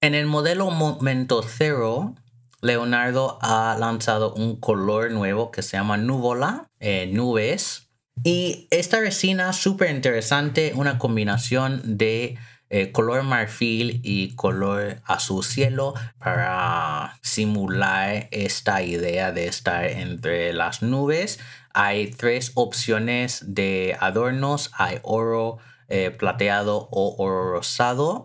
En 0.00 0.14
el 0.14 0.26
modelo 0.26 0.70
Momento 0.70 1.42
Cero, 1.42 2.14
Leonardo 2.60 3.38
ha 3.40 3.76
lanzado 3.78 4.34
un 4.34 4.56
color 4.56 5.10
nuevo 5.12 5.50
que 5.50 5.62
se 5.62 5.76
llama 5.76 5.96
Nuvola, 5.96 6.68
nubes, 7.08 7.88
y 8.24 8.68
esta 8.70 9.00
resina 9.00 9.52
súper 9.52 9.90
interesante, 9.90 10.72
una 10.76 10.98
combinación 10.98 11.80
de 11.96 12.36
eh, 12.74 12.90
color 12.90 13.22
marfil 13.22 14.00
y 14.02 14.34
color 14.34 15.02
azul 15.04 15.44
cielo 15.44 15.92
para 16.18 17.18
simular 17.20 18.28
esta 18.30 18.80
idea 18.80 19.30
de 19.30 19.46
estar 19.46 19.84
entre 19.84 20.54
las 20.54 20.80
nubes. 20.80 21.38
Hay 21.74 22.12
tres 22.12 22.52
opciones 22.54 23.44
de 23.54 23.94
adornos, 24.00 24.70
hay 24.72 25.00
oro 25.02 25.58
eh, 25.88 26.12
plateado 26.12 26.88
o 26.90 27.14
oro 27.22 27.52
rosado. 27.52 28.24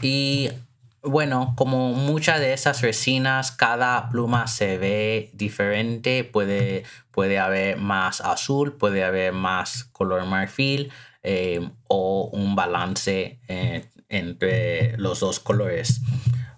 Y 0.00 0.48
bueno, 1.02 1.52
como 1.58 1.92
muchas 1.92 2.40
de 2.40 2.54
esas 2.54 2.80
resinas, 2.80 3.52
cada 3.52 4.08
pluma 4.08 4.46
se 4.46 4.78
ve 4.78 5.28
diferente. 5.34 6.24
Puede, 6.24 6.84
puede 7.10 7.38
haber 7.38 7.76
más 7.76 8.22
azul, 8.22 8.78
puede 8.78 9.04
haber 9.04 9.34
más 9.34 9.84
color 9.92 10.24
marfil 10.24 10.90
eh, 11.22 11.60
o 11.88 12.30
un 12.32 12.54
balance 12.54 13.40
eh, 13.48 13.84
entre 14.08 14.96
los 14.98 15.20
dos 15.20 15.40
colores. 15.40 16.00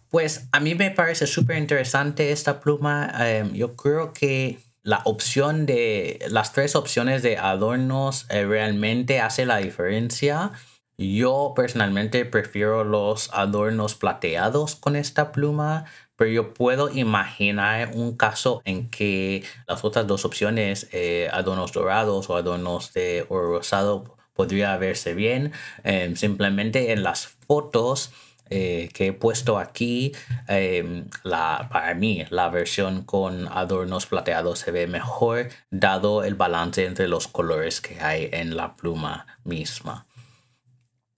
Pues 0.09 0.49
a 0.53 0.61
mí 0.61 0.75
me 0.75 0.91
parece 0.91 1.27
súper 1.27 1.57
interesante 1.59 2.33
esta 2.33 2.61
pluma. 2.61 3.13
Eh, 3.21 3.49
yo 3.55 3.77
creo 3.77 4.13
que 4.13 4.59
la 4.83 5.01
opción 5.05 5.65
de 5.65 6.19
las 6.29 6.53
tres 6.53 6.77
opciones 6.77 7.23
de 7.23 7.39
adornos 7.39 8.27
realmente 8.29 9.21
hace 9.21 9.47
la 9.47 9.59
diferencia. 9.59 10.53
Yo 10.99 11.53
personalmente 11.57 12.25
prefiero 12.25 12.85
los 12.85 13.31
adornos 13.33 13.95
plateados 13.95 14.77
con 14.77 14.95
esta 14.95 15.33
pluma, 15.33 15.87
pero 16.17 16.31
yo 16.31 16.55
puedo 16.55 16.91
imaginar 16.91 17.91
un 17.95 18.17
caso 18.17 18.61
en 18.65 18.91
que 18.91 19.43
las 19.67 19.85
otras 19.85 20.07
dos 20.07 20.25
opciones, 20.25 20.89
eh, 20.93 21.29
adornos 21.33 21.73
dorados 21.73 22.29
o 22.31 22.37
adornos 22.37 22.93
de 22.93 23.27
oro 23.29 23.49
rosado, 23.59 24.17
podría 24.35 24.77
verse 24.77 25.15
bien. 25.15 25.53
Em, 25.85 26.17
simplemente 26.17 26.93
en 26.93 27.03
las 27.03 27.27
fotos 27.27 28.13
eh, 28.51 28.91
que 28.93 29.09
he 29.09 29.13
puesto 29.13 29.59
aquí, 29.59 30.13
em, 30.49 31.07
la, 31.23 31.69
para 31.73 31.95
mí 31.95 32.25
la 32.31 32.49
versión 32.51 33.03
con 33.05 33.49
adornos 33.49 34.07
plateados 34.07 34.59
se 34.59 34.71
ve 34.71 34.87
mejor 34.87 35.49
dado 35.71 36.23
el 36.25 36.35
balance 36.35 36.85
entre 36.85 37.09
los 37.09 37.29
colores 37.29 37.81
que 37.81 38.01
hay 38.01 38.29
en 38.33 38.57
la 38.57 38.77
pluma 38.77 39.27
misma 39.45 40.07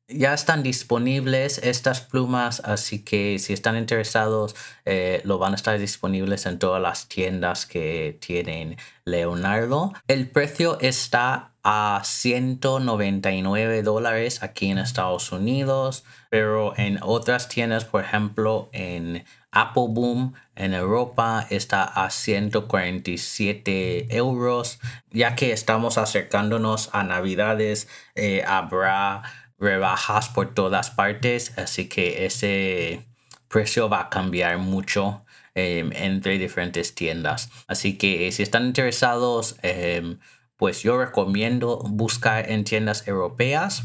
ya 0.08 0.34
están 0.34 0.62
disponibles 0.62 1.58
estas 1.58 2.00
plumas, 2.00 2.60
así 2.64 3.02
que 3.02 3.38
si 3.38 3.52
están 3.52 3.76
interesados, 3.76 4.54
eh, 4.84 5.22
lo 5.24 5.38
van 5.38 5.52
a 5.52 5.56
estar 5.56 5.78
disponibles 5.78 6.46
en 6.46 6.58
todas 6.58 6.80
las 6.80 7.08
tiendas 7.08 7.66
que 7.66 8.18
tienen 8.20 8.76
Leonardo. 9.04 9.92
El 10.06 10.28
precio 10.28 10.78
está 10.80 11.53
a 11.64 12.02
199 12.04 13.82
dólares 13.82 14.42
aquí 14.42 14.70
en 14.70 14.78
Estados 14.78 15.32
Unidos, 15.32 16.04
pero 16.28 16.76
en 16.76 16.98
otras 17.02 17.48
tiendas, 17.48 17.86
por 17.86 18.04
ejemplo, 18.04 18.68
en 18.72 19.24
Apple 19.50 19.86
Boom 19.88 20.34
en 20.56 20.74
Europa 20.74 21.46
está 21.48 21.84
a 21.84 22.10
147 22.10 24.14
euros, 24.14 24.78
ya 25.10 25.34
que 25.34 25.52
estamos 25.52 25.96
acercándonos 25.96 26.90
a 26.92 27.02
Navidades, 27.02 27.88
eh, 28.14 28.44
habrá 28.46 29.22
rebajas 29.58 30.28
por 30.28 30.52
todas 30.52 30.90
partes, 30.90 31.56
así 31.56 31.88
que 31.88 32.26
ese 32.26 33.06
precio 33.48 33.88
va 33.88 34.02
a 34.02 34.10
cambiar 34.10 34.58
mucho 34.58 35.24
em, 35.54 35.92
entre 35.92 36.36
diferentes 36.38 36.94
tiendas. 36.94 37.48
Así 37.68 37.96
que 37.96 38.30
si 38.32 38.42
están 38.42 38.66
interesados, 38.66 39.56
em, 39.62 40.18
pues 40.64 40.82
yo 40.82 40.96
recomiendo 40.96 41.76
buscar 41.76 42.50
en 42.50 42.64
tiendas 42.64 43.06
europeas. 43.06 43.84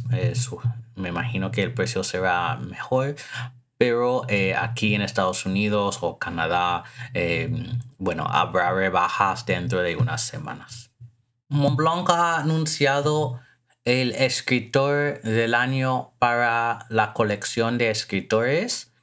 me 0.95 1.09
imagino 1.09 1.51
que 1.51 1.61
el 1.61 1.73
precio 1.73 2.05
será 2.05 2.55
mejor. 2.55 3.17
Pero 3.77 4.21
eh, 4.29 4.55
aquí 4.55 4.95
en 4.95 5.01
Estados 5.01 5.45
Unidos 5.45 5.97
o 5.99 6.17
Canadá, 6.17 6.85
em, 7.13 7.77
bueno, 7.97 8.25
habrá 8.29 8.71
rebajas 8.71 9.45
dentro 9.45 9.81
de 9.81 9.97
unas 9.97 10.21
semanas. 10.21 10.91
Montblanc 11.49 12.09
ha 12.11 12.37
anunciado 12.37 13.41
el 13.83 14.13
escritor 14.13 15.21
del 15.21 15.55
año 15.55 16.13
para 16.17 16.85
la 16.87 17.11
colección 17.11 17.77
de 17.77 17.89
escritores. 17.89 18.93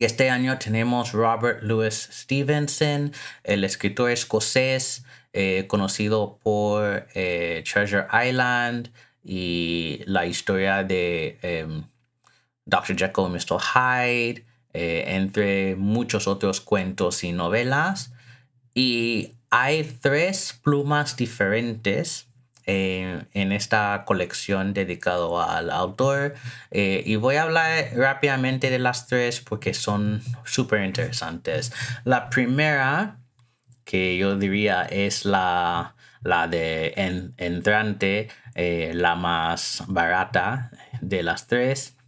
Este 0.00 0.28
año 0.28 0.58
tenemos 0.58 1.12
Robert 1.12 1.62
Louis 1.62 1.94
Stevenson, 1.94 3.12
el 3.44 3.62
escritor 3.62 4.10
escocés 4.10 5.04
eh, 5.34 5.66
conocido 5.66 6.38
por 6.42 7.06
eh, 7.14 7.64
Treasure 7.64 8.06
Island 8.28 8.90
y 9.24 10.02
la 10.04 10.26
historia 10.26 10.84
de 10.84 11.38
em, 11.40 11.84
Dr. 12.66 12.94
Jekyll 12.94 13.28
y 13.28 13.30
Mr. 13.30 13.58
Hyde, 13.58 14.44
eh, 14.74 15.04
entre 15.06 15.74
muchos 15.76 16.26
otros 16.28 16.60
cuentos 16.60 17.24
y 17.24 17.32
novelas. 17.32 18.12
Y 18.74 19.32
hay 19.48 19.84
tres 20.02 20.60
plumas 20.62 21.16
diferentes 21.16 22.28
en 22.64 23.52
esta 23.52 24.04
colección 24.06 24.72
dedicado 24.72 25.42
al 25.42 25.68
autor 25.68 26.34
y 26.70 27.16
voy 27.16 27.34
a 27.34 27.42
hablar 27.42 27.90
rápidamente 27.96 28.70
de 28.70 28.78
las 28.78 29.08
tres 29.08 29.40
porque 29.40 29.74
son 29.74 30.22
súper 30.44 30.84
interesantes. 30.84 31.72
La 32.04 32.30
primera 32.30 33.18
que 33.92 34.16
yo 34.16 34.36
diría 34.36 34.84
es 34.84 35.26
la, 35.26 35.96
la 36.22 36.48
de 36.48 36.94
entrante, 37.36 38.30
eh, 38.54 38.92
la 38.94 39.16
más 39.16 39.84
barata 39.86 40.70
de 41.02 41.22
las 41.22 41.46
tres. 41.46 41.98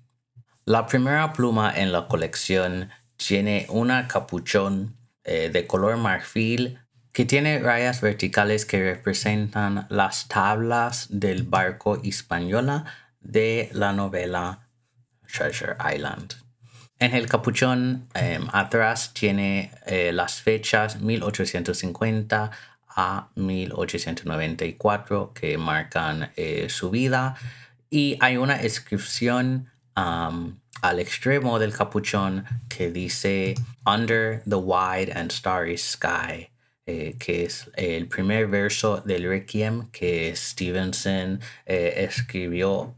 La 0.64 0.87
primera 0.87 1.35
pluma 1.35 1.71
en 1.76 1.93
la 1.93 2.09
colección 2.09 2.88
tiene 3.19 3.67
una 3.69 4.09
capuchón 4.09 4.97
eh, 5.25 5.50
de 5.53 5.67
color 5.67 5.99
marfil 5.99 6.79
que 7.12 7.26
tiene 7.26 7.59
rayas 7.59 8.00
verticales 8.00 8.64
que 8.64 8.83
representan 8.83 9.87
las 9.91 10.26
tablas 10.26 11.09
del 11.11 11.43
barco 11.43 12.00
española 12.03 12.87
de 13.21 13.69
la 13.75 13.93
novela 13.93 14.71
Treasure 15.31 15.76
Island. 15.95 16.43
En 16.98 17.14
el 17.14 17.26
capuchón 17.26 18.08
em, 18.14 18.46
atrás 18.52 19.12
tiene 19.12 19.72
eh, 19.86 20.12
las 20.12 20.40
fechas 20.40 21.00
1850 21.00 22.50
a 22.96 23.28
1894 23.34 25.32
que 25.34 25.58
marcan 25.58 26.30
eh, 26.36 26.68
su 26.70 26.90
vida 26.90 27.34
y 27.90 28.16
hay 28.20 28.36
una 28.36 28.62
inscripción 28.62 29.70
al 29.96 30.98
extremo 30.98 31.58
del 31.58 31.72
capuchón 31.72 32.44
que 32.68 32.90
dice 32.90 33.54
Under 33.86 34.42
the 34.48 34.56
Wide 34.56 35.12
and 35.12 35.30
Starry 35.30 35.78
Sky. 35.78 36.48
Eh, 36.86 37.16
que 37.18 37.44
es 37.44 37.70
el 37.76 38.08
primer 38.08 38.46
verso 38.46 38.98
del 38.98 39.26
Requiem 39.26 39.88
que 39.90 40.36
Stevenson 40.36 41.40
escribió 41.64 42.94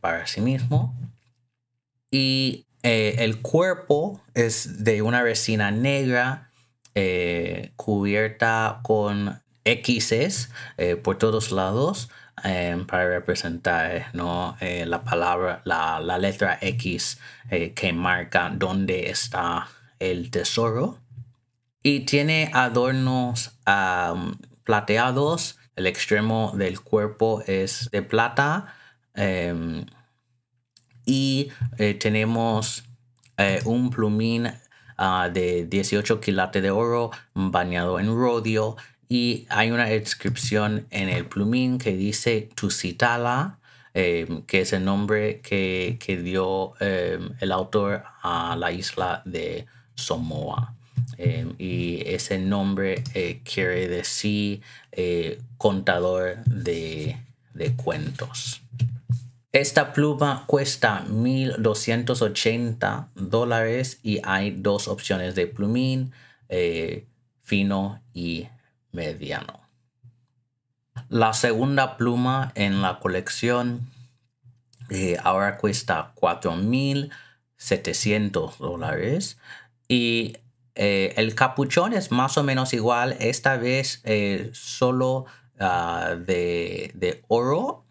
para 0.00 0.26
sí 0.26 0.42
mismo. 0.42 0.94
Y 2.10 2.66
eh, 2.82 3.16
el 3.18 3.40
cuerpo 3.40 4.20
es 4.34 4.82
de 4.82 5.02
una 5.02 5.22
resina 5.22 5.70
negra 5.70 6.50
eh, 6.94 7.72
cubierta 7.76 8.80
con 8.82 9.40
X's 9.64 10.50
eh, 10.78 10.96
por 10.96 11.18
todos 11.18 11.52
lados 11.52 12.10
para 12.88 13.06
representar 13.06 14.06
¿no? 14.14 14.56
la 14.60 15.04
palabra, 15.04 15.62
la, 15.64 16.00
la 16.00 16.18
letra 16.18 16.58
X 16.60 17.20
que 17.48 17.92
marca 17.92 18.50
dónde 18.52 19.10
está 19.10 19.68
el 20.00 20.32
tesoro. 20.32 20.98
Y 21.84 22.00
tiene 22.00 22.50
adornos 22.52 23.52
plateados. 24.64 25.56
El 25.76 25.86
extremo 25.86 26.52
del 26.56 26.80
cuerpo 26.80 27.44
es 27.46 27.88
de 27.92 28.02
plata. 28.02 28.74
Em, 31.06 31.12
y 31.12 31.48
eh, 31.78 31.94
tenemos 31.94 32.84
eh, 33.36 33.60
un 33.64 33.90
plumín 33.90 34.48
ah, 34.96 35.28
de 35.32 35.66
18 35.66 36.20
quilates 36.20 36.62
de 36.62 36.70
oro 36.70 37.10
bañado 37.34 37.98
en 37.98 38.06
rodio 38.06 38.76
y 39.08 39.46
hay 39.50 39.70
una 39.70 39.92
inscripción 39.92 40.86
en 40.90 41.08
el 41.08 41.26
plumín 41.26 41.78
que 41.78 41.94
dice 41.94 42.48
Tusitala, 42.54 43.58
eh, 43.94 44.42
que 44.46 44.62
es 44.62 44.72
el 44.72 44.84
nombre 44.84 45.40
que, 45.40 45.98
dio 46.24 46.72
el 46.80 47.52
autor 47.52 48.04
a 48.22 48.56
la 48.56 48.72
isla 48.72 49.22
de 49.26 49.66
Samoa. 49.94 50.74
y 51.58 52.02
ese 52.06 52.38
nombre 52.38 53.04
quiere 53.44 53.88
decir 53.88 54.62
contador 55.58 56.42
de 56.46 57.16
cuentos. 57.76 58.62
Esta 59.52 59.92
pluma 59.92 60.44
cuesta 60.46 61.04
1280 61.10 63.10
dólares 63.14 64.00
y 64.02 64.20
hay 64.24 64.50
dos 64.50 64.88
opciones 64.88 65.34
de 65.34 65.46
plumín, 65.46 66.14
eh, 66.48 67.06
fino 67.42 68.00
y 68.14 68.48
mediano. 68.92 69.60
La 71.10 71.34
segunda 71.34 71.98
pluma 71.98 72.52
en 72.54 72.80
la 72.80 72.98
colección 72.98 73.90
eh, 74.88 75.18
ahora 75.22 75.58
cuesta 75.58 76.14
4.700 76.14 78.56
dólares 78.56 79.36
y 79.86 80.38
eh, 80.76 81.12
el 81.18 81.34
capuchón 81.34 81.92
es 81.92 82.10
más 82.10 82.38
o 82.38 82.42
menos 82.42 82.72
igual, 82.72 83.18
esta 83.20 83.58
vez 83.58 84.02
solo 84.54 85.26
ah, 85.60 86.14
de, 86.18 86.90
de 86.94 87.22
oro 87.28 87.81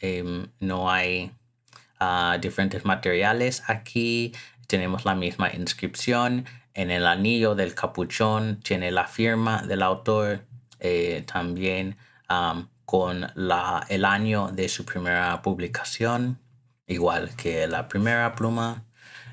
Em, 0.00 0.48
no 0.58 0.90
hay 0.90 1.32
ah, 1.98 2.38
diferentes 2.40 2.84
materiales 2.84 3.62
aquí. 3.68 4.32
Tenemos 4.66 5.04
la 5.04 5.14
misma 5.14 5.52
inscripción. 5.52 6.46
En 6.74 6.90
el 6.90 7.06
anillo 7.06 7.54
del 7.54 7.74
capuchón 7.74 8.60
tiene 8.62 8.90
la 8.90 9.06
firma 9.06 9.62
del 9.62 9.82
autor. 9.82 10.44
Eh, 10.80 11.24
también 11.30 11.96
con 12.86 13.26
la, 13.34 13.84
el 13.88 14.04
año 14.04 14.50
de 14.52 14.68
su 14.68 14.84
primera 14.84 15.42
publicación, 15.42 16.38
igual 16.86 17.30
que 17.36 17.66
la 17.66 17.86
primera 17.88 18.34
pluma. 18.34 18.84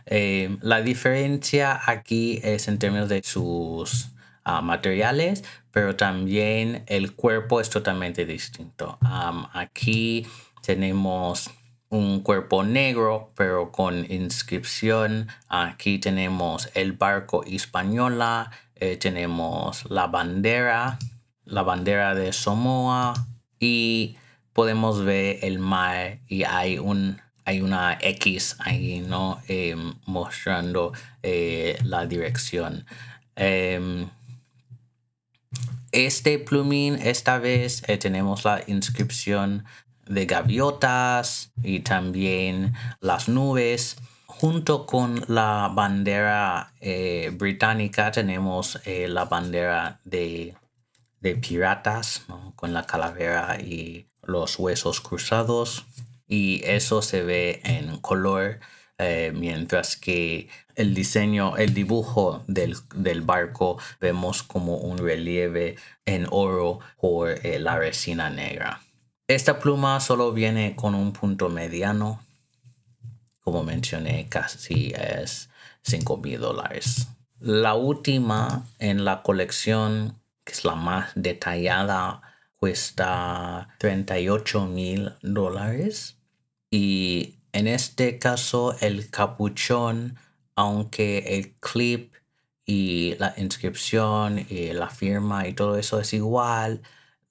Em, 0.06 0.60
la 0.62 0.82
diferencia 0.82 1.80
aquí 1.86 2.40
es 2.44 2.68
en 2.68 2.80
términos 2.80 3.10
de 3.10 3.22
sus 3.24 4.10
ah, 4.44 4.62
materiales, 4.62 5.44
pero 5.72 5.96
también 5.96 6.84
el 6.88 7.14
cuerpo 7.14 7.62
es 7.62 7.70
totalmente 7.70 8.26
distinto. 8.26 8.98
aquí 9.54 10.26
tenemos 10.68 11.50
un 11.88 12.20
cuerpo 12.20 12.62
negro 12.62 13.32
pero 13.36 13.72
con 13.72 14.06
inscripción. 14.12 15.30
Aquí 15.48 15.98
tenemos 15.98 16.70
el 16.74 16.92
barco 16.92 17.46
española, 17.46 18.52
eh, 18.76 18.98
tenemos 18.98 19.90
la 19.90 20.08
bandera, 20.08 21.00
la 21.46 21.64
bandera 21.64 22.16
de 22.16 22.34
Samoa 22.34 23.14
y 23.62 24.18
podemos 24.52 25.06
ver 25.06 25.40
el 25.42 25.60
mar 25.60 26.20
y 26.28 26.44
hay 26.44 26.80
un 26.80 27.22
hay 27.46 27.62
una 27.62 27.98
X 28.02 28.58
ahí, 28.60 29.00
¿no? 29.00 29.40
Em, 29.48 29.94
mostrando 30.06 30.92
eh, 31.24 31.80
la 31.86 32.06
dirección. 32.06 32.86
Em, 33.38 34.10
este 35.94 36.40
plumín, 36.40 36.96
esta 36.96 37.40
vez 37.40 37.84
eh, 37.88 37.98
tenemos 37.98 38.44
la 38.44 38.62
inscripción 38.68 39.64
de 40.10 40.26
gaviotas 40.26 41.52
y 41.64 41.82
también 41.82 42.74
las 43.00 43.30
nubes. 43.30 43.98
Junto 44.26 44.86
con 44.86 45.24
la 45.28 45.72
bandera 45.74 46.74
eh, 46.80 47.32
británica 47.34 48.12
tenemos 48.12 48.80
eh, 48.86 49.08
la 49.08 49.26
bandera 49.26 50.00
de, 50.04 50.56
piratas 51.42 52.26
con 52.56 52.72
la 52.74 52.86
calavera 52.86 53.60
y 53.60 54.08
los 54.24 54.58
huesos 54.60 55.02
cruzados 55.02 55.86
y 56.28 56.62
eso 56.64 57.02
se 57.02 57.24
ve 57.24 57.60
en 57.66 57.98
color 57.98 58.60
eh, 58.98 59.34
mientras 59.36 59.98
que 59.98 60.48
el 60.76 60.94
diseño, 60.94 61.58
el 61.58 61.74
dibujo 61.74 62.44
del, 62.48 62.78
barco 63.24 63.78
vemos 64.00 64.44
como 64.44 64.78
un 64.78 65.00
relieve 65.00 65.76
en 66.06 66.28
oro 66.30 66.80
por 66.98 67.44
la 67.44 67.78
resina 67.78 68.30
negra. 68.30 68.80
Esta 69.28 69.60
pluma 69.60 70.00
solo 70.00 70.32
viene 70.32 70.74
con 70.78 70.96
un 70.96 71.12
punto 71.12 71.50
mediano. 71.50 72.24
Como 73.42 73.62
mencioné, 73.62 74.28
casi 74.30 74.94
es 74.96 75.50
5 75.82 76.16
mil 76.18 76.40
dólares. 76.40 77.10
La 77.42 77.74
última 77.76 78.66
en 78.80 79.04
la 79.04 79.24
colección, 79.24 80.16
que 80.46 80.54
es 80.54 80.64
la 80.64 80.76
más 80.76 81.12
detallada, 81.16 82.22
cuesta 82.56 83.68
38 83.80 84.66
mil 84.66 85.12
dólares. 85.22 86.16
Y 86.72 87.36
en 87.52 87.68
este 87.68 88.20
caso, 88.20 88.78
el 88.80 89.10
capuchón, 89.10 90.18
aunque 90.56 91.36
el 91.38 91.54
clip 91.60 92.14
y 92.66 93.16
la 93.20 93.34
inscripción 93.36 94.46
y 94.50 94.72
la 94.72 94.90
firma 94.90 95.50
y 95.50 95.54
todo 95.54 95.78
eso 95.78 96.00
es 96.00 96.14
igual, 96.14 96.82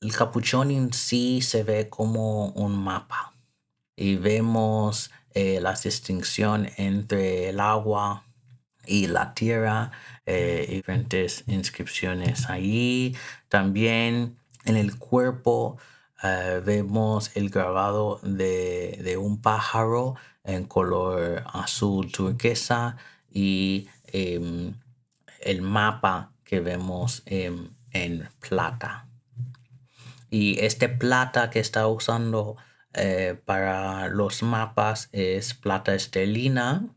el 0.06 0.14
capuchón 0.14 0.70
en 0.70 0.92
sí 0.92 1.42
se 1.42 1.64
ve 1.64 1.88
como 1.88 2.50
un 2.50 2.78
mapa. 2.78 3.34
Y 3.96 4.14
vemos 4.14 5.10
eh, 5.34 5.58
la 5.60 5.72
distinción 5.72 6.68
entre 6.76 7.48
el 7.48 7.58
agua 7.58 8.24
y 8.86 9.08
la 9.08 9.34
tierra, 9.34 9.90
eh, 10.24 10.64
diferentes 10.70 11.42
inscripciones 11.48 12.48
allí. 12.48 13.16
También 13.48 14.36
en 14.64 14.76
el 14.76 14.96
cuerpo 14.96 15.76
eh, 16.22 16.62
vemos 16.64 17.32
el 17.34 17.50
grabado 17.50 18.20
de, 18.22 19.16
un 19.20 19.42
pájaro 19.42 20.14
en 20.44 20.66
color 20.66 21.42
azul 21.52 22.12
turquesa 22.12 22.96
y 23.28 23.88
em, 24.12 24.72
el 25.40 25.62
mapa 25.62 26.30
que 26.44 26.60
vemos 26.60 27.24
en 27.26 28.28
plata. 28.38 29.05
Y 30.36 30.58
este 30.60 30.88
plata 30.88 31.48
que 31.48 31.60
está 31.60 31.86
usando 31.86 32.56
eh, 32.92 33.40
para 33.46 34.08
los 34.08 34.42
mapas 34.42 35.08
es 35.12 35.54
plata 35.54 35.94
estelina. 35.94 36.94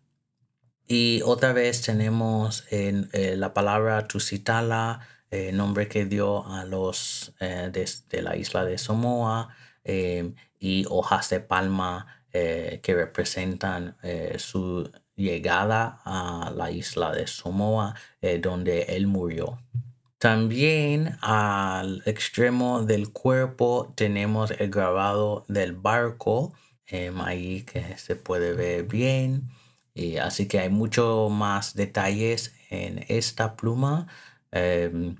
Y 0.87 1.21
otra 1.23 1.53
vez 1.53 1.81
tenemos 1.81 2.65
en, 2.71 3.09
eh, 3.13 3.35
la 3.37 3.53
palabra 3.53 4.07
Tusitala 4.07 5.01
eh, 5.31 5.51
nombre 5.51 5.87
que 5.87 6.05
dio 6.05 6.47
a 6.47 6.65
los 6.65 7.35
eh, 7.39 7.69
de, 7.71 8.21
la 8.23 8.35
isla 8.35 8.65
de 8.65 8.79
Samoa 8.79 9.49
eh, 9.83 10.33
y 10.59 10.85
hojas 10.89 11.29
de 11.29 11.39
palma 11.39 12.15
que 12.31 12.93
representan 12.93 13.97
su 14.37 14.91
llegada 15.15 15.99
a 16.05 16.53
la 16.55 16.69
isla 16.69 17.11
de 17.11 17.25
Samoa 17.25 17.95
donde 18.39 18.83
él 18.83 19.07
murió. 19.07 19.57
También 20.19 21.17
al 21.21 22.03
extremo 22.05 22.83
del 22.83 23.11
cuerpo 23.11 23.93
tenemos 23.95 24.51
el 24.51 24.69
grabado 24.69 25.45
del 25.47 25.73
barco, 25.73 26.53
ahí 27.23 27.63
que 27.63 27.97
se 27.97 28.15
puede 28.15 28.53
ver 28.53 28.83
bien. 28.83 29.47
Y 29.93 30.17
así 30.17 30.47
que 30.47 30.59
hay 30.59 30.69
mucho 30.69 31.29
más 31.29 31.73
detalles 31.73 32.53
en 32.69 33.05
esta 33.07 33.55
pluma. 33.55 34.07
Em, 34.51 35.15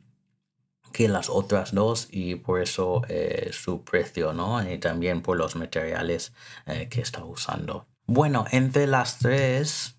que 0.92 1.08
las 1.08 1.30
otras 1.30 1.74
dos 1.74 2.08
y 2.12 2.36
por 2.36 2.62
eso 2.62 3.04
eh, 3.10 3.50
su 3.54 3.84
precio, 3.84 4.34
¿no? 4.34 4.70
Y 4.70 4.80
también 4.80 5.22
por 5.22 5.38
los 5.38 5.56
materiales 5.56 6.34
eh, 6.66 6.88
que 6.90 7.02
está 7.02 7.24
usando. 7.24 7.88
Bueno, 8.06 8.46
entre 8.52 8.88
las 8.88 9.20
tres, 9.20 9.99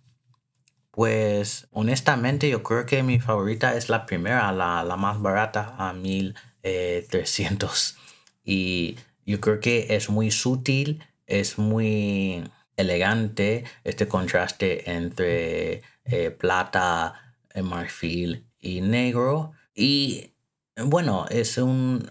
pues 1.00 1.66
honestamente 1.70 2.50
yo 2.50 2.62
creo 2.62 2.84
que 2.84 3.02
mi 3.02 3.20
favorita 3.20 3.74
es 3.74 3.88
la 3.88 4.04
primera, 4.04 4.52
la, 4.52 4.84
la 4.84 4.98
más 4.98 5.22
barata 5.22 5.74
a 5.78 5.94
1300. 5.94 7.96
Eh, 8.44 8.46
y 8.52 8.96
yo 9.24 9.40
creo 9.40 9.60
que 9.60 9.96
es 9.96 10.10
muy 10.10 10.30
sutil, 10.30 11.02
es 11.26 11.58
muy 11.58 12.44
elegante 12.76 13.64
este 13.82 14.08
contraste 14.08 14.94
entre 14.94 15.80
plata, 16.36 17.34
marfil 17.62 18.44
y 18.58 18.82
negro. 18.82 19.52
Y 19.74 20.34
bueno, 20.76 21.24
es, 21.30 21.56
un, 21.56 22.10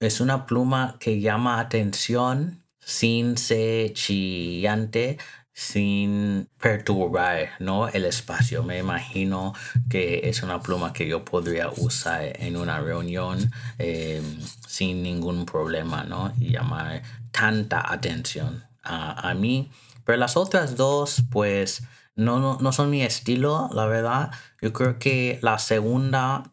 es 0.00 0.20
una 0.20 0.44
pluma 0.44 0.96
que 0.98 1.20
llama 1.20 1.60
atención 1.60 2.64
sin 2.80 3.36
ser 3.36 3.92
chillante, 3.92 5.18
sin 5.58 6.48
perturbar 6.60 7.48
¿no? 7.58 7.88
el 7.88 8.04
espacio. 8.04 8.62
Me 8.62 8.78
imagino 8.78 9.54
que 9.90 10.20
es 10.28 10.44
una 10.44 10.62
pluma 10.62 10.92
que 10.92 11.08
yo 11.08 11.24
podría 11.24 11.68
usar 11.68 12.32
en 12.40 12.56
una 12.56 12.78
reunión 12.78 13.50
em, 13.76 14.38
sin 14.68 15.02
ningún 15.02 15.44
problema 15.46 16.04
¿no? 16.04 16.32
y 16.38 16.52
llamar 16.52 17.02
tanta 17.32 17.92
atención 17.92 18.64
a, 18.84 19.30
a 19.30 19.34
mí. 19.34 19.68
Pero 20.04 20.18
las 20.18 20.36
otras 20.36 20.76
dos, 20.76 21.24
pues 21.28 21.82
no, 22.14 22.58
no, 22.60 22.72
son 22.72 22.88
mi 22.90 23.02
estilo, 23.02 23.68
la 23.72 23.86
verdad. 23.86 24.30
Yo 24.62 24.72
creo 24.72 25.00
que 25.00 25.40
la 25.42 25.58
segunda, 25.58 26.44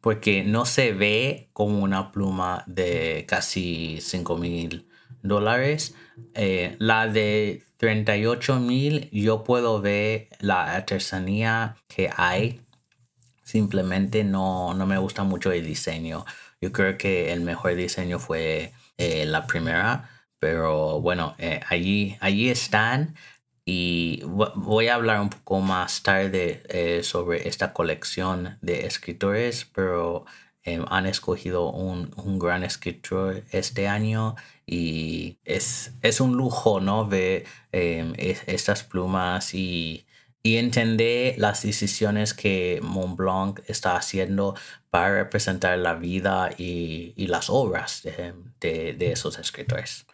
porque 0.00 0.44
no 0.44 0.66
se 0.66 0.92
ve 0.92 1.50
como 1.52 1.80
una 1.80 2.12
pluma 2.12 2.62
de 2.68 3.26
casi 3.28 3.98
5 4.00 4.38
mil 4.38 4.86
dólares. 5.28 5.94
Eh, 6.34 6.76
la 6.78 7.06
de 7.08 7.62
38 7.78 8.60
mil, 8.60 9.10
yo 9.10 9.44
puedo 9.44 9.80
ver 9.80 10.28
la 10.40 10.74
artesanía 10.74 11.76
que 11.88 12.10
hay. 12.16 12.62
Simplemente 13.42 14.24
no, 14.24 14.74
no 14.74 14.86
me 14.86 14.98
gusta 14.98 15.24
mucho 15.24 15.52
el 15.52 15.64
diseño. 15.64 16.24
Yo 16.60 16.72
creo 16.72 16.96
que 16.98 17.32
el 17.32 17.42
mejor 17.42 17.74
diseño 17.74 18.18
fue 18.18 18.72
eh, 18.98 19.26
la 19.26 19.46
primera. 19.46 20.10
Pero 20.38 21.00
bueno, 21.00 21.34
eh, 21.38 21.60
allí, 21.68 22.16
allí 22.20 22.48
están. 22.50 23.14
Y 23.64 24.22
voy 24.24 24.88
a 24.88 24.94
hablar 24.94 25.20
un 25.20 25.30
poco 25.30 25.60
más 25.60 26.02
tarde 26.02 26.62
eh, 26.68 27.02
sobre 27.02 27.48
esta 27.48 27.72
colección 27.72 28.58
de 28.62 28.86
escritores, 28.86 29.64
pero 29.74 30.24
em, 30.62 30.84
han 30.88 31.06
escogido 31.06 31.70
un, 31.72 32.12
un, 32.16 32.38
gran 32.38 32.62
escritor 32.62 33.42
este 33.50 33.88
año 33.88 34.36
y 34.66 35.38
es, 35.44 35.94
es 36.02 36.20
un 36.20 36.36
lujo, 36.36 36.80
¿no? 36.80 37.06
Ver 37.06 37.44
em, 37.72 38.12
estas 38.16 38.82
plumas 38.82 39.54
y, 39.54 40.06
y 40.42 40.56
entender 40.56 41.38
las 41.38 41.62
decisiones 41.62 42.34
que 42.34 42.80
Montblanc 42.82 43.60
está 43.68 43.96
haciendo 43.96 44.54
para 44.90 45.14
representar 45.14 45.78
la 45.78 45.94
vida 45.94 46.50
y, 46.58 47.14
y 47.16 47.28
las 47.28 47.48
obras 47.50 48.02
de, 48.02 48.94
de 48.94 49.12
esos 49.12 49.38
escritores. 49.38 50.06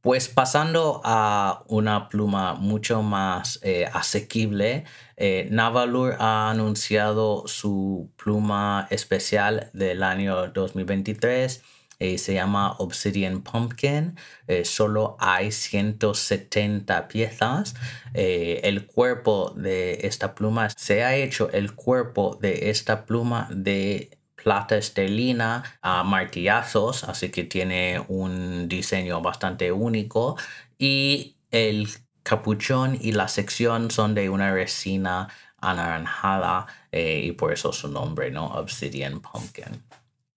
Pues 0.00 0.28
pasando 0.28 1.00
a 1.04 1.64
una 1.66 2.08
pluma 2.08 2.54
mucho 2.54 3.02
más 3.02 3.58
eh, 3.62 3.84
asequible, 3.92 4.84
eh, 5.16 5.48
Navalur 5.50 6.14
ha 6.20 6.50
anunciado 6.50 7.48
su 7.48 8.08
pluma 8.16 8.86
especial 8.90 9.70
del 9.72 10.04
año 10.04 10.48
2023. 10.48 11.64
Eh, 11.98 12.18
se 12.18 12.34
llama 12.34 12.76
Obsidian 12.78 13.42
Pumpkin. 13.42 14.16
solo 14.64 15.16
hay 15.18 15.52
170 15.52 17.08
piezas. 17.08 17.74
el 18.14 18.86
cuerpo 18.86 19.52
de 19.56 20.06
esta 20.06 20.34
pluma 20.34 20.70
se 20.70 21.04
ha 21.04 21.16
hecho 21.16 21.50
el 21.50 21.74
cuerpo 21.74 22.38
de 22.40 22.70
esta 22.70 23.04
pluma 23.04 23.48
de 23.50 24.18
plata 24.42 24.76
estelina 24.76 25.64
a 25.82 26.04
martillazos, 26.04 27.04
así 27.04 27.30
que 27.30 27.44
tiene 27.44 28.00
un 28.08 28.68
diseño 28.68 29.20
bastante 29.20 29.72
único. 29.72 30.36
Y 30.78 31.36
el 31.50 31.88
capuchón 32.22 32.98
y 33.00 33.12
la 33.12 33.28
sección 33.28 33.90
son 33.90 34.14
de 34.14 34.28
una 34.28 34.52
resina 34.52 35.28
anaranjada 35.60 36.66
eh, 36.92 37.22
y 37.24 37.32
por 37.32 37.52
eso 37.52 37.72
su 37.72 37.88
nombre, 37.88 38.30
¿no? 38.30 38.46
Obsidian 38.46 39.20
Pumpkin. 39.20 39.82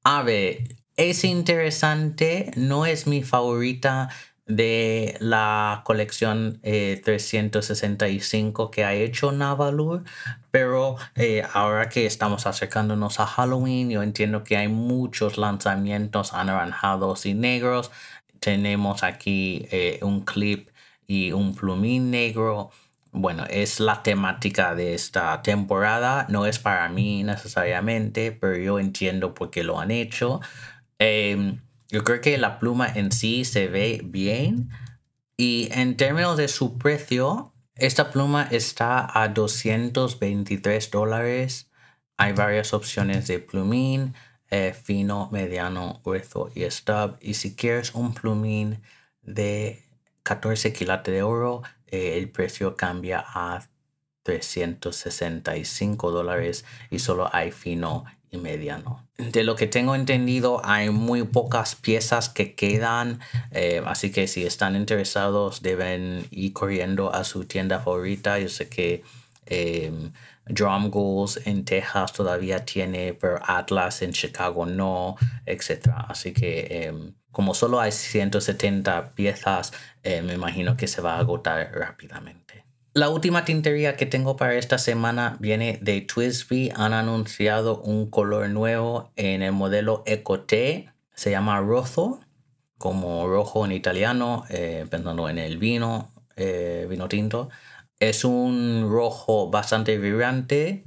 A 0.04 0.24
ver, 0.24 0.64
es 1.10 1.24
interesante, 1.24 2.52
no 2.56 2.86
es 2.86 3.08
mi 3.08 3.24
favorita 3.24 4.10
de 4.46 5.18
la 5.20 5.82
colección 5.84 6.60
365 6.62 8.64
eh, 8.64 8.70
que 8.72 8.86
ha 8.86 8.94
hecho 8.94 9.32
Navalur, 9.32 10.04
pero 10.52 10.98
eh, 11.16 11.42
ahora 11.54 11.90
que 11.90 12.06
estamos 12.06 12.46
acercándonos 12.46 13.20
a 13.20 13.26
Halloween, 13.26 13.90
yo 13.90 14.04
entiendo 14.04 14.44
que 14.44 14.58
hay 14.58 14.68
muchos 14.68 15.40
lanzamientos 15.40 16.34
anaranjados 16.34 17.26
y 17.26 17.34
negros. 17.34 17.90
Tenemos 18.40 19.02
aquí 19.04 19.68
eh, 19.72 19.98
un 20.04 20.22
clip 20.22 20.70
y 21.08 21.32
un 21.32 21.56
plumín 21.56 22.12
negro. 22.12 22.70
Bueno, 23.12 23.46
es 23.50 23.80
la 23.80 24.04
temática 24.04 24.76
de 24.76 24.94
esta 24.94 25.42
temporada. 25.42 26.28
No 26.30 26.46
es 26.46 26.60
para 26.60 26.90
mí 26.90 27.24
necesariamente, 27.24 28.32
pero 28.32 28.56
yo 28.58 28.78
entiendo 28.80 29.34
por 29.34 29.50
qué 29.50 29.64
lo 29.64 29.80
han 29.80 29.90
hecho. 29.92 30.42
Em, 31.04 31.60
yo 31.90 32.04
creo 32.04 32.22
que 32.22 32.38
la 32.38 32.60
pluma 32.60 32.88
en 32.88 33.12
sí 33.12 33.44
se 33.44 33.68
ve 33.68 34.02
bien. 34.04 34.70
Y 35.36 35.70
en 35.72 35.98
términos 35.98 36.38
de 36.38 36.48
su 36.48 36.78
precio, 36.78 37.56
esta 37.74 38.12
pluma 38.12 38.48
está 38.52 39.10
a 39.20 39.28
223 39.30 40.92
dólares. 40.92 41.72
Hay 42.18 42.34
varias 42.34 42.76
opciones 42.76 43.26
de 43.28 43.40
plumín, 43.40 44.14
eh, 44.52 44.76
fino, 44.80 45.28
mediano, 45.32 46.02
grueso 46.04 46.52
y 46.54 46.70
stub. 46.70 47.18
Y 47.20 47.34
si 47.34 47.56
quieres 47.56 47.96
un 47.96 48.14
plumín 48.14 48.84
de 49.24 49.84
14 50.22 50.72
quilates 50.72 51.12
de 51.12 51.24
oro, 51.24 51.64
eh, 51.88 52.20
el 52.20 52.30
precio 52.30 52.76
cambia 52.76 53.26
a 53.26 53.68
365 54.22 56.12
dólares 56.12 56.64
y 56.92 57.00
solo 57.00 57.28
hay 57.34 57.52
fino 57.52 58.06
y 58.32 58.38
mediano. 58.38 59.08
De 59.18 59.44
lo 59.44 59.56
que 59.56 59.68
tengo 59.68 59.94
entendido, 59.94 60.62
hay 60.64 60.90
muy 60.90 61.24
pocas 61.24 61.76
piezas 61.76 62.30
que 62.30 62.56
quedan, 62.56 63.20
eh, 63.52 63.84
así 63.86 64.12
que 64.12 64.28
si 64.28 64.46
están 64.46 64.76
interesados 64.76 65.62
deben 65.62 66.26
ir 66.32 66.54
corriendo 66.54 67.14
a 67.14 67.24
su 67.26 67.44
tienda 67.46 67.80
favorita. 67.80 68.40
Yo 68.40 68.48
sé 68.48 68.70
que 68.70 69.04
em, 69.46 70.14
Drum 70.46 70.90
Goals 70.90 71.42
en 71.46 71.66
Texas 71.66 72.14
todavía 72.14 72.64
tiene, 72.66 73.14
pero 73.14 73.40
Atlas 73.46 74.02
en 74.02 74.14
Chicago 74.14 74.66
no, 74.66 75.18
etc. 75.46 75.90
Así 76.08 76.34
que 76.34 76.86
em, 76.86 77.14
como 77.32 77.54
solo 77.54 77.80
hay 77.80 77.92
170 77.92 79.14
piezas, 79.14 79.74
eh, 80.04 80.22
me 80.22 80.34
imagino 80.34 80.78
que 80.78 80.88
se 80.88 81.02
va 81.02 81.16
a 81.16 81.20
agotar 81.20 81.72
rápidamente. 81.74 82.61
La 82.94 83.08
última 83.08 83.46
tintería 83.46 83.96
que 83.96 84.06
tengo 84.06 84.36
para 84.36 84.56
esta 84.56 84.78
semana 84.78 85.38
viene 85.40 85.80
de 85.82 86.02
Twisby. 86.02 86.74
Han 86.76 86.92
anunciado 86.92 87.80
un 87.80 88.10
color 88.10 88.50
nuevo 88.50 89.12
en 89.16 89.44
el 89.44 89.54
modelo 89.54 90.04
Eco 90.06 90.42
T. 90.42 90.90
Se 91.16 91.32
llama 91.32 91.62
Rojo, 91.62 92.20
como 92.78 93.28
rojo 93.28 93.64
en 93.64 93.72
italiano, 93.72 94.44
eh, 94.50 94.86
pensando 94.90 95.30
en 95.30 95.38
el 95.38 95.58
vino, 95.58 96.12
eh, 96.36 96.86
vino 96.90 97.08
tinto. 97.08 97.50
Es 97.98 98.26
un 98.26 98.90
rojo 98.92 99.50
bastante 99.50 99.98
vibrante 99.98 100.84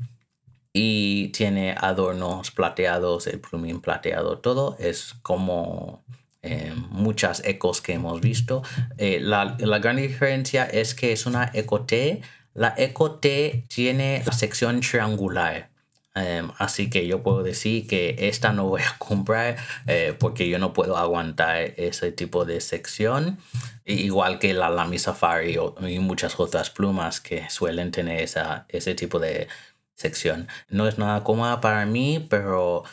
y 0.75 1.29
tiene 1.29 1.75
adornos 1.79 2.51
plateados, 2.51 3.29
el 3.29 3.41
plumín 3.41 3.81
plateado, 3.81 4.41
todo. 4.41 4.77
Es 4.79 5.15
como 5.23 6.05
eh, 6.45 6.75
muchas 6.91 7.43
ecos 7.45 7.81
que 7.81 7.95
hemos 7.95 8.21
visto. 8.21 8.63
Eh, 8.99 9.19
la, 9.21 9.57
la, 9.59 9.79
gran 9.79 9.97
diferencia 9.97 10.65
es 10.65 10.95
que 10.95 11.13
es 11.13 11.25
una 11.25 11.51
eco. 11.55 11.87
La 12.53 12.75
eco 12.77 13.19
tiene 13.19 14.23
la 14.27 14.33
sección 14.33 14.81
triangular. 14.81 15.71
Um, 16.17 16.53
así 16.59 16.91
que 16.91 17.09
yo 17.09 17.25
puedo 17.25 17.43
decir 17.43 17.89
que 17.89 18.15
esta 18.21 18.53
no 18.53 18.69
voy 18.69 18.83
a 18.83 18.97
comprar 18.99 19.57
eh, 19.89 20.15
porque 20.17 20.49
yo 20.49 20.61
no 20.61 20.73
puedo 20.73 20.97
aguantar 20.97 21.75
ese 21.77 22.13
tipo 22.13 22.45
de 22.45 22.61
sección. 22.61 23.39
Igual 23.87 24.39
que 24.39 24.55
la 24.55 24.69
Lamy 24.69 24.99
Safari 24.99 25.57
y 25.89 25.99
muchas 25.99 26.39
otras 26.39 26.71
plumas 26.71 27.21
que 27.21 27.49
suelen 27.51 27.91
tener 27.91 28.21
esa, 28.21 28.67
ese 28.69 28.95
tipo 28.95 29.19
de 29.19 29.49
sección. 29.95 30.49
No 30.69 30.87
es 30.87 30.99
nada 30.99 31.25
cómoda 31.25 31.61
para 31.61 31.87
mí, 31.87 32.25
pero 32.29 32.85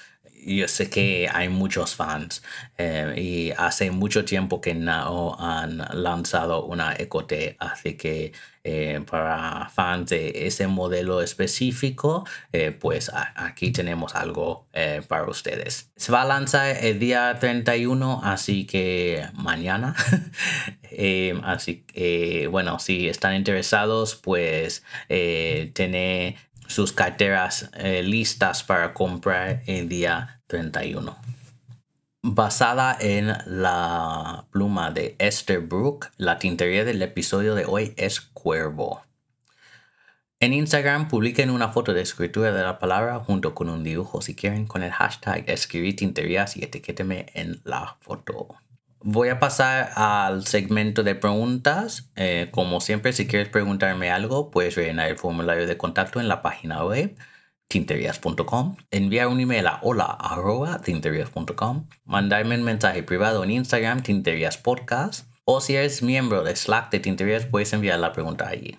yo 0.45 0.67
sé 0.67 0.89
que 0.89 1.30
hay 1.32 1.49
muchos 1.49 1.95
fans 1.95 2.41
eh, 2.77 3.13
y 3.17 3.51
hace 3.58 3.91
mucho 3.91 4.25
tiempo 4.25 4.62
que 4.62 4.73
no 4.73 5.36
han 5.39 5.77
lanzado 5.93 6.65
una 6.65 6.95
Ecote, 6.97 7.56
así 7.60 7.95
que 7.95 8.34
eh, 8.63 9.01
para 9.10 9.69
fans 9.69 10.12
de 10.12 10.47
ese 10.47 10.67
modelo 10.67 11.21
específico, 11.21 12.25
eh, 12.51 12.71
pues 12.71 13.12
aquí 13.36 13.71
tenemos 13.71 14.15
algo 14.15 14.67
para 15.08 15.25
ustedes. 15.30 15.91
Se 15.95 16.12
va 16.12 16.21
a 16.21 16.25
lanzar 16.25 16.77
el 16.82 16.99
día 16.99 17.38
31, 17.39 18.21
así 18.23 18.65
que 18.65 19.27
mañana. 19.34 19.95
así 21.43 21.84
que, 21.88 22.47
bueno, 22.47 22.80
si 22.80 23.08
están 23.08 23.36
interesados, 23.36 24.15
pues 24.15 24.84
tiene 25.08 26.38
sus 26.71 26.93
carteras 26.93 27.69
eh, 27.73 28.01
listas 28.01 28.63
para 28.63 28.93
comprar 28.93 29.62
el 29.67 29.89
día 29.89 30.41
31. 30.47 31.17
Basada 32.23 32.97
en 32.99 33.34
la 33.45 34.45
pluma 34.51 34.91
de 34.91 35.15
Esther 35.19 35.60
Brook, 35.60 36.07
la 36.17 36.39
tintería 36.39 36.86
del 36.86 37.01
episodio 37.01 37.55
de 37.55 37.65
hoy 37.65 37.93
es 37.97 38.21
Cuervo. 38.21 39.03
En 40.39 40.53
Instagram 40.53 41.07
publiquen 41.07 41.49
una 41.49 41.69
foto 41.69 41.93
de 41.93 42.01
escritura 42.01 42.51
de 42.51 42.63
la 42.63 42.79
palabra 42.79 43.19
junto 43.19 43.53
con 43.53 43.69
un 43.69 43.84
dibujo 43.84 44.21
si 44.21 44.34
quieren 44.34 44.65
con 44.65 44.81
el 44.81 44.91
hashtag 44.91 45.43
escribir 45.47 45.95
tinterías 45.95 46.57
y 46.57 46.63
etiquéteme 46.63 47.27
en 47.34 47.62
la 47.63 47.97
foto. 47.99 48.55
Voy 49.04 49.30
a 49.30 49.40
pasar 49.40 49.92
al 49.96 50.46
segmento 50.46 51.04
de 51.04 51.16
preguntas. 51.16 52.12
Eh, 52.16 52.50
como 52.52 52.82
siempre, 52.82 53.14
si 53.14 53.28
quieres 53.28 53.50
preguntarme 53.50 54.12
algo, 54.12 54.52
puedes 54.52 54.76
rellenar 54.76 55.10
el 55.10 55.18
formulario 55.18 55.66
de 55.66 55.78
contacto 55.78 56.20
en 56.20 56.28
la 56.28 56.42
página 56.42 56.86
web 56.86 57.16
tinterias.com, 57.72 58.76
enviar 58.92 59.28
un 59.28 59.40
email 59.40 59.66
a 59.66 59.80
hola 59.82 60.18
mandarme 62.04 62.56
un 62.56 62.64
mensaje 62.64 63.02
privado 63.02 63.46
en 63.46 63.52
Instagram 63.52 64.04
Tinterias 64.04 64.58
Podcast 64.58 65.26
o 65.46 65.62
si 65.62 65.76
eres 65.76 66.04
miembro 66.04 66.44
de 66.44 66.54
Slack 66.54 66.92
de 66.92 67.00
Tinterias 67.00 67.46
puedes 67.46 67.72
enviar 67.72 67.98
la 68.00 68.12
pregunta 68.12 68.48
allí. 68.50 68.78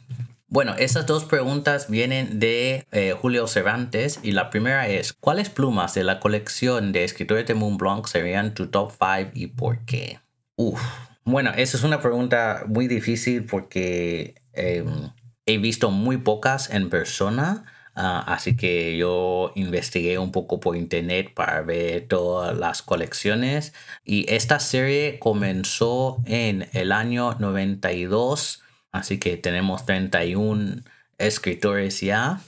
Bueno, 0.53 0.75
esas 0.77 1.07
dos 1.07 1.25
preguntas 1.25 1.89
vienen 1.89 2.39
de 2.39 2.87
eh, 2.93 3.15
Julio 3.19 3.47
Cervantes 3.47 4.21
y 4.23 4.33
la 4.33 4.51
primera 4.51 4.87
es, 4.87 5.15
¿cuáles 5.15 5.49
plumas 5.49 5.95
de 5.95 6.05
la 6.05 6.21
colección 6.21 6.93
de 6.93 7.05
escritores 7.05 7.47
de 7.47 7.55
Moon 7.55 7.79
Blanc 7.79 8.07
serían 8.07 8.53
tu 8.53 8.67
top 8.67 8.91
5 8.91 9.31
y 9.33 9.47
por 9.47 9.79
qué? 9.87 10.19
Uf. 10.57 10.79
Bueno, 11.25 11.53
esa 11.57 11.79
es 11.79 11.85
una 11.85 12.03
pregunta 12.03 12.65
muy 12.67 12.87
difícil 12.87 13.47
porque 13.47 14.35
em, 14.53 15.09
he 15.47 15.57
visto 15.57 15.91
muy 15.91 16.19
pocas 16.19 16.69
en 16.69 16.91
persona. 16.91 17.65
Ah, 17.95 18.23
así 18.27 18.55
que 18.55 18.99
yo 18.99 19.53
investigué 19.55 20.19
un 20.19 20.33
poco 20.33 20.61
por 20.61 20.77
internet 20.77 21.33
para 21.33 21.63
ver 21.63 22.09
todas 22.09 22.55
las 22.55 22.83
colecciones 22.83 23.73
y 24.05 24.31
esta 24.31 24.61
serie 24.61 25.19
comenzó 25.19 26.23
en 26.27 26.69
el 26.75 26.93
año 26.93 27.37
92 27.39 28.63
Así 28.93 29.19
que 29.19 29.37
tenemos 29.37 29.87
31 29.87 30.83
escritores 31.19 32.01
ya. 32.01 32.41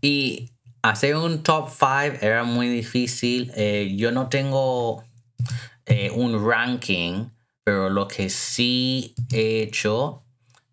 Y 0.00 0.50
hacer 0.82 1.16
un 1.16 1.42
top 1.42 1.70
5 1.70 2.18
era 2.20 2.44
muy 2.44 2.68
difícil. 2.68 3.52
Eh, 3.56 3.94
yo 3.96 4.12
no 4.12 4.28
tengo 4.28 5.04
eh, 5.86 6.10
un 6.10 6.46
ranking, 6.46 7.30
pero 7.64 7.88
lo 7.88 8.08
que 8.08 8.28
sí 8.30 9.14
he 9.32 9.62
hecho 9.62 10.24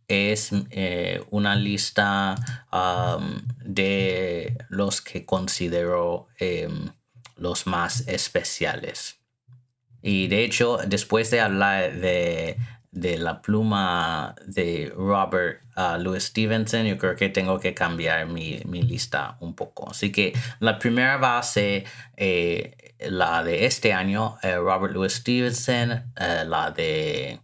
es 0.08 0.52
eh, 0.70 1.24
una 1.32 1.56
lista 1.56 2.36
um, 2.72 3.42
de 3.64 4.58
los 4.70 5.02
que 5.02 5.26
considero 5.26 6.28
em, 6.38 6.92
los 7.38 7.66
más 7.68 8.08
especiales. 8.08 9.18
Y 10.02 10.28
de 10.28 10.44
hecho, 10.44 10.78
después 10.86 11.32
de 11.32 11.42
hablar 11.42 11.96
de 11.96 12.58
de 12.96 13.18
la 13.18 13.42
pluma 13.42 14.34
de 14.48 14.92
Robert 14.96 15.62
uh, 15.76 16.00
Louis 16.00 16.24
Stevenson, 16.24 16.86
yo 16.86 16.98
creo 16.98 17.16
que 17.16 17.28
tengo 17.28 17.60
que 17.60 17.74
cambiar 17.74 18.26
mi, 18.26 18.62
lista 18.64 19.36
un 19.42 19.54
poco. 19.54 19.90
Así 19.90 20.12
que 20.12 20.34
la 20.60 20.80
primera 20.80 21.18
va 21.18 21.38
a 21.38 21.44
ser 21.44 21.84
eh, 22.16 22.96
la 23.10 23.44
de 23.44 23.66
este 23.66 23.92
año, 23.92 24.38
eh, 24.42 24.56
Robert 24.56 24.94
Louis 24.94 25.12
Stevenson, 25.12 25.92
eh, 26.16 26.46
la 26.48 26.72
de 26.72 27.42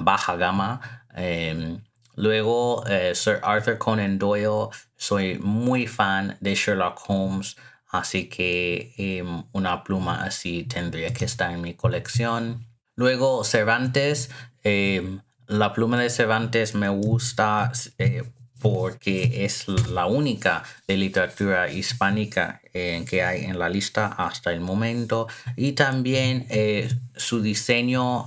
baja 0.00 0.36
gama. 0.36 1.04
Em, 1.14 1.82
luego, 2.16 2.84
Sir 3.12 3.38
Arthur 3.42 3.78
Conan 3.78 4.18
Doyle, 4.18 4.68
soy 4.96 5.38
muy 5.38 5.86
fan 5.86 6.38
de 6.40 6.54
Sherlock 6.54 7.02
Holmes. 7.08 7.56
Así 7.88 8.28
que 8.28 8.94
em, 8.96 9.44
una 9.52 9.84
pluma 9.84 10.22
así 10.22 10.64
tendría 10.64 11.12
que 11.12 11.26
estar 11.26 11.50
en 11.50 11.60
mi 11.60 11.74
colección. 11.74 12.66
Luego 13.00 13.44
Cervantes, 13.44 14.30
Em, 14.62 15.20
la 15.46 15.72
pluma 15.72 15.98
de 15.98 16.10
Cervantes 16.10 16.74
me 16.74 16.88
gusta 16.88 17.72
eh, 17.98 18.22
porque 18.60 19.44
es 19.44 19.66
la 19.68 20.06
única 20.06 20.62
de 20.86 20.96
literatura 20.96 21.70
hispánica 21.70 22.60
eh, 22.74 23.04
que 23.08 23.22
hay 23.22 23.46
en 23.46 23.58
la 23.58 23.68
lista 23.68 24.06
hasta 24.06 24.52
el 24.52 24.60
momento 24.60 25.26
y 25.56 25.72
también 25.72 26.46
eh, 26.50 26.88
su 27.16 27.40
diseño 27.40 28.26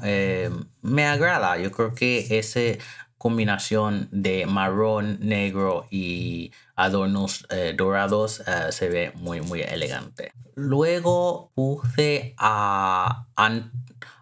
me 0.81 1.05
agrada. 1.05 1.57
Yo 1.59 1.71
creo 1.71 1.93
que 1.93 2.39
esa 2.39 2.83
combinación 3.17 4.09
de 4.11 4.45
marrón, 4.45 5.19
negro 5.21 5.85
y 5.91 6.51
adornos 6.75 7.47
dorados 7.77 8.41
se 8.71 8.89
ve 8.89 9.13
muy 9.15 9.39
muy 9.39 9.61
elegante. 9.61 10.33
Luego 10.55 11.51
puse 11.55 12.33
a 12.37 13.27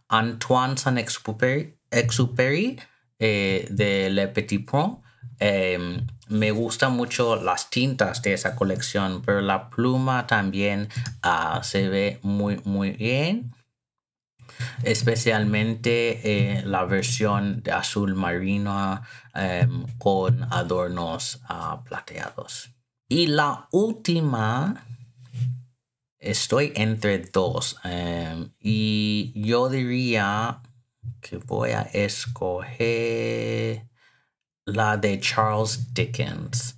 Antoine 0.09 0.77
Saint-Exupéry 0.77 1.80
Exupéry 1.91 2.79
eh, 3.19 3.67
de 3.69 4.09
Le 4.09 4.27
Petit 4.27 4.59
Pont. 4.59 5.01
Em, 5.39 6.05
me 6.29 6.51
gustan 6.51 6.93
mucho 6.93 7.35
las 7.35 7.69
tintas 7.69 8.21
de 8.21 8.33
esa 8.33 8.55
colección, 8.55 9.21
pero 9.21 9.41
la 9.41 9.69
pluma 9.69 10.25
también 10.27 10.87
ah, 11.21 11.61
se 11.63 11.89
ve 11.89 12.19
muy, 12.23 12.61
muy 12.63 12.91
bien. 12.91 13.53
especialmente 14.83 16.21
eh, 16.23 16.63
la 16.65 16.85
versión 16.85 17.61
de 17.63 17.71
azul 17.71 18.15
marino 18.15 19.01
em, 19.33 19.85
con 19.97 20.43
adornos 20.51 21.41
ah, 21.47 21.83
plateados. 21.83 22.71
Y 23.07 23.27
la 23.27 23.67
última, 23.71 24.85
estoy 26.19 26.71
entre 26.75 27.19
dos 27.19 27.77
em, 27.83 28.51
y 28.59 29.33
yo 29.35 29.69
diría 29.69 30.61
que 31.21 31.37
voy 31.37 31.71
a 31.71 31.81
escoger 31.93 33.83
la 34.65 34.97
de 34.97 35.19
Charles 35.19 35.93
Dickens. 35.93 36.75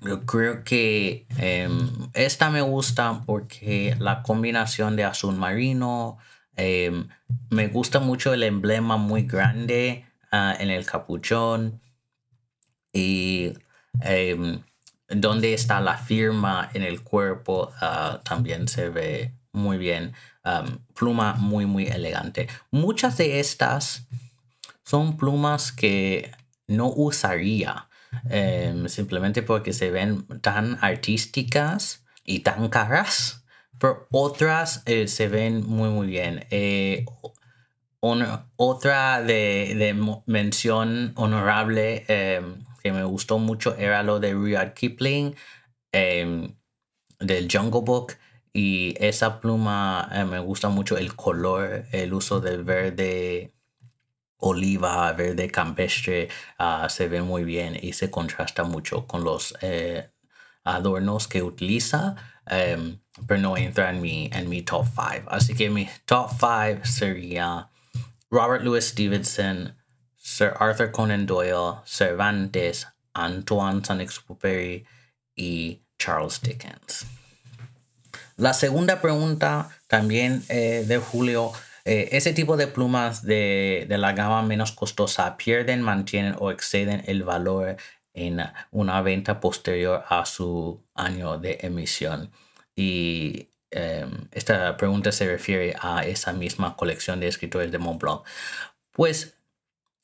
Yo 0.00 0.26
creo 0.26 0.64
que 0.64 1.26
em, 1.38 1.88
esta 2.12 2.50
me 2.50 2.60
gusta 2.60 3.22
porque 3.24 3.96
la 3.98 4.22
combinación 4.22 4.96
de 4.96 5.04
azul 5.04 5.34
marino, 5.34 6.18
em, 6.56 7.08
me 7.50 7.68
gusta 7.68 8.00
mucho 8.00 8.34
el 8.34 8.42
emblema 8.42 8.96
muy 8.98 9.22
grande 9.22 10.04
ah, 10.30 10.54
en 10.58 10.70
el 10.70 10.84
capuchón 10.84 11.80
y 12.92 13.54
em, 14.02 14.60
donde 15.08 15.54
está 15.54 15.80
la 15.80 15.96
firma 15.96 16.70
en 16.74 16.82
el 16.82 17.02
cuerpo 17.02 17.72
ah, 17.80 18.20
también 18.24 18.68
se 18.68 18.90
ve 18.90 19.32
muy 19.52 19.78
bien. 19.78 20.12
Pluma 20.94 21.34
muy, 21.34 21.66
muy 21.66 21.86
elegante. 21.86 22.48
Muchas 22.70 23.16
de 23.16 23.40
estas 23.40 24.06
son 24.84 25.16
plumas 25.16 25.72
que 25.72 26.30
no 26.66 26.88
usaría 26.88 27.88
Em, 28.30 28.88
simplemente 28.88 29.42
porque 29.42 29.72
se 29.72 29.90
ven 29.90 30.26
tan 30.40 30.78
artísticas 30.80 32.04
y 32.24 32.40
tan 32.40 32.68
caras, 32.68 33.44
pero 33.78 34.06
otras 34.10 34.82
eh, 34.86 35.08
se 35.08 35.28
ven 35.28 35.66
muy 35.66 35.90
muy 35.90 36.06
bien. 36.06 36.46
Eh, 36.50 37.04
otra 38.56 39.22
de, 39.22 39.94
mención 40.26 41.12
honorable 41.16 42.04
em, 42.08 42.62
que 42.82 42.92
me 42.92 43.04
gustó 43.04 43.38
mucho 43.38 43.76
era 43.76 44.02
lo 44.02 44.20
de 44.20 44.34
Rudyard 44.34 44.74
Kipling 44.74 45.34
em, 45.92 46.54
del 47.18 47.48
Jungle 47.50 47.80
Book 47.82 48.14
y 48.56 48.94
esa 49.00 49.40
pluma 49.40 50.08
eh, 50.12 50.24
me 50.24 50.38
gusta 50.38 50.68
mucho 50.68 50.96
el 50.96 51.16
color, 51.16 51.86
el 51.90 52.14
uso 52.14 52.40
del 52.40 52.62
verde 52.62 53.52
oliva, 54.38 55.12
verde 55.12 55.50
campestre, 55.50 56.28
ah, 56.58 56.86
se 56.88 57.08
ve 57.08 57.20
muy 57.20 57.42
bien 57.44 57.76
y 57.80 57.94
se 57.94 58.10
contrasta 58.10 58.62
mucho 58.62 59.06
con 59.08 59.24
los 59.24 59.56
eh, 59.60 60.08
adornos 60.62 61.26
que 61.26 61.42
utiliza, 61.42 62.14
em, 62.46 63.00
pero 63.26 63.40
no 63.40 63.56
entra 63.56 63.90
en 63.90 64.00
mi, 64.00 64.30
en 64.32 64.48
mi 64.48 64.62
top 64.62 64.86
5. 64.86 65.30
Así 65.30 65.54
que 65.54 65.68
mi 65.68 65.88
top 66.04 66.30
5 66.30 66.84
sería 66.84 67.70
Robert 68.30 68.62
Louis 68.62 68.84
Stevenson, 68.84 69.76
Sir 70.16 70.54
Arthur 70.60 70.92
Conan 70.92 71.26
Doyle, 71.26 71.80
Cervantes, 71.84 72.86
Antoine 73.14 73.84
Saint-Exupéry 73.84 74.86
y 75.34 75.82
Charles 75.98 76.40
Dickens. 76.40 77.04
La 78.36 78.54
segunda 78.54 79.00
pregunta 79.00 79.70
también 79.86 80.42
eh, 80.48 80.84
de 80.86 80.98
Julio 80.98 81.52
eh, 81.84 82.16
ese 82.16 82.32
tipo 82.32 82.56
de 82.56 82.66
plumas 82.66 83.22
de, 83.22 83.86
la 83.90 84.12
gama 84.12 84.42
menos 84.42 84.72
costosa 84.72 85.36
pierden, 85.36 85.82
mantienen 85.82 86.34
o 86.38 86.50
exceden 86.50 87.02
el 87.06 87.24
valor 87.24 87.76
en 88.14 88.40
una 88.70 89.02
venta 89.02 89.40
posterior 89.40 90.02
a 90.08 90.24
su 90.24 90.82
año 90.94 91.38
de 91.38 91.58
emisión. 91.62 92.30
Y 92.74 93.48
em, 93.70 94.28
esta 94.32 94.76
pregunta 94.78 95.12
se 95.12 95.26
refiere 95.26 95.76
a 95.80 96.06
esa 96.06 96.32
misma 96.32 96.76
colección 96.76 97.20
de 97.20 97.28
escritores 97.28 97.70
de 97.70 97.78
Montblanc. 97.78 98.22
Pues, 98.92 99.36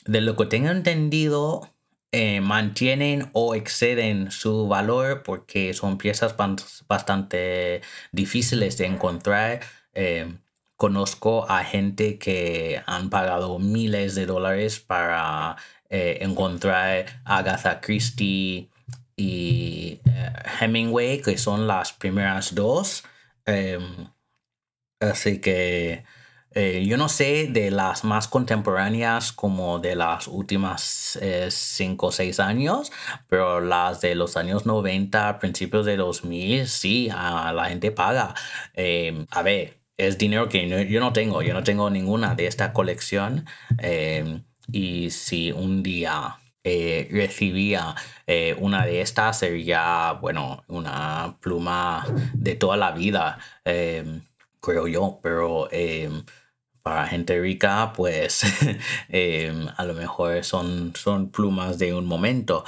de 0.05 0.21
lo 0.21 0.37
que 0.37 0.47
tengo 0.47 0.71
entendido, 0.71 1.71
eh, 2.13 2.41
mantienen 2.41 3.31
o 3.35 3.55
exceden 3.55 4.33
su 4.33 4.67
valor 4.67 5.23
porque 5.23 5.75
son 5.75 5.97
piezas 5.97 6.35
bastante 6.89 7.83
difíciles 8.13 8.77
de 8.79 8.87
encontrar. 8.87 9.61
Em, 9.95 10.39
conozco 10.77 11.49
a 11.49 11.63
gente 11.65 12.19
que 12.19 12.83
han 12.87 13.11
pagado 13.11 13.59
miles 13.61 14.15
de 14.17 14.27
dólares 14.27 14.81
para 14.81 15.57
eh, 15.89 16.19
encontrar 16.23 17.23
Agatha 17.25 17.81
Christie 17.81 18.71
y 19.17 20.01
eh, 20.07 20.33
Hemingway, 20.61 21.21
que 21.23 21.39
son 21.39 21.67
las 21.67 21.93
primeras 21.93 22.55
dos. 22.55 23.05
Em, 23.47 24.09
así 25.01 25.41
que 25.41 26.05
eh, 26.55 26.85
yo 26.87 26.97
no 26.97 27.09
sé 27.09 27.49
de 27.51 27.71
las 27.71 28.05
más 28.05 28.29
contemporáneas 28.29 29.33
como 29.33 29.79
de 29.79 29.97
las 29.97 30.29
últimas 30.29 31.19
5 31.49 32.07
o 32.07 32.13
6 32.13 32.41
años, 32.41 32.93
pero 33.29 33.61
las 33.61 34.01
de 34.01 34.15
los 34.15 34.37
años 34.37 34.67
90, 34.67 35.39
principios 35.39 35.87
de 35.87 35.97
2000, 35.97 36.67
sí, 36.67 37.09
a 37.13 37.53
la 37.53 37.67
gente 37.67 37.91
paga. 37.91 38.35
Em, 38.75 39.27
a 39.31 39.43
ver, 39.43 39.81
es 40.01 40.17
dinero 40.19 40.49
que 40.49 40.89
yo 40.89 41.01
no 41.01 41.13
tengo, 41.13 41.43
yo 41.43 41.53
no 41.53 41.63
tengo 41.63 41.91
ninguna 41.91 42.35
de 42.35 42.47
esta 42.47 42.73
colección. 42.73 43.47
Eh, 43.79 44.43
y 44.73 45.11
si 45.11 45.53
un 45.53 45.83
día 45.83 46.39
eh, 46.65 47.09
recibía 47.11 47.95
eh, 48.27 48.57
una 48.59 48.87
de 48.87 49.03
estas, 49.03 49.39
sería, 49.41 50.13
bueno, 50.21 50.65
una 50.69 51.37
pluma 51.41 52.07
de 52.33 52.55
toda 52.55 52.77
la 52.77 52.93
vida, 52.93 53.39
creo 54.61 54.87
yo, 54.89 55.21
pero 55.23 55.69
para 56.83 57.07
gente 57.07 57.41
rica, 57.41 57.93
pues 57.95 58.43
a 59.77 59.85
lo 59.85 59.95
mejor 59.95 60.45
son, 60.45 60.93
son 60.97 61.31
plumas 61.31 61.79
de 61.79 61.95
un 61.95 62.07
momento. 62.07 62.65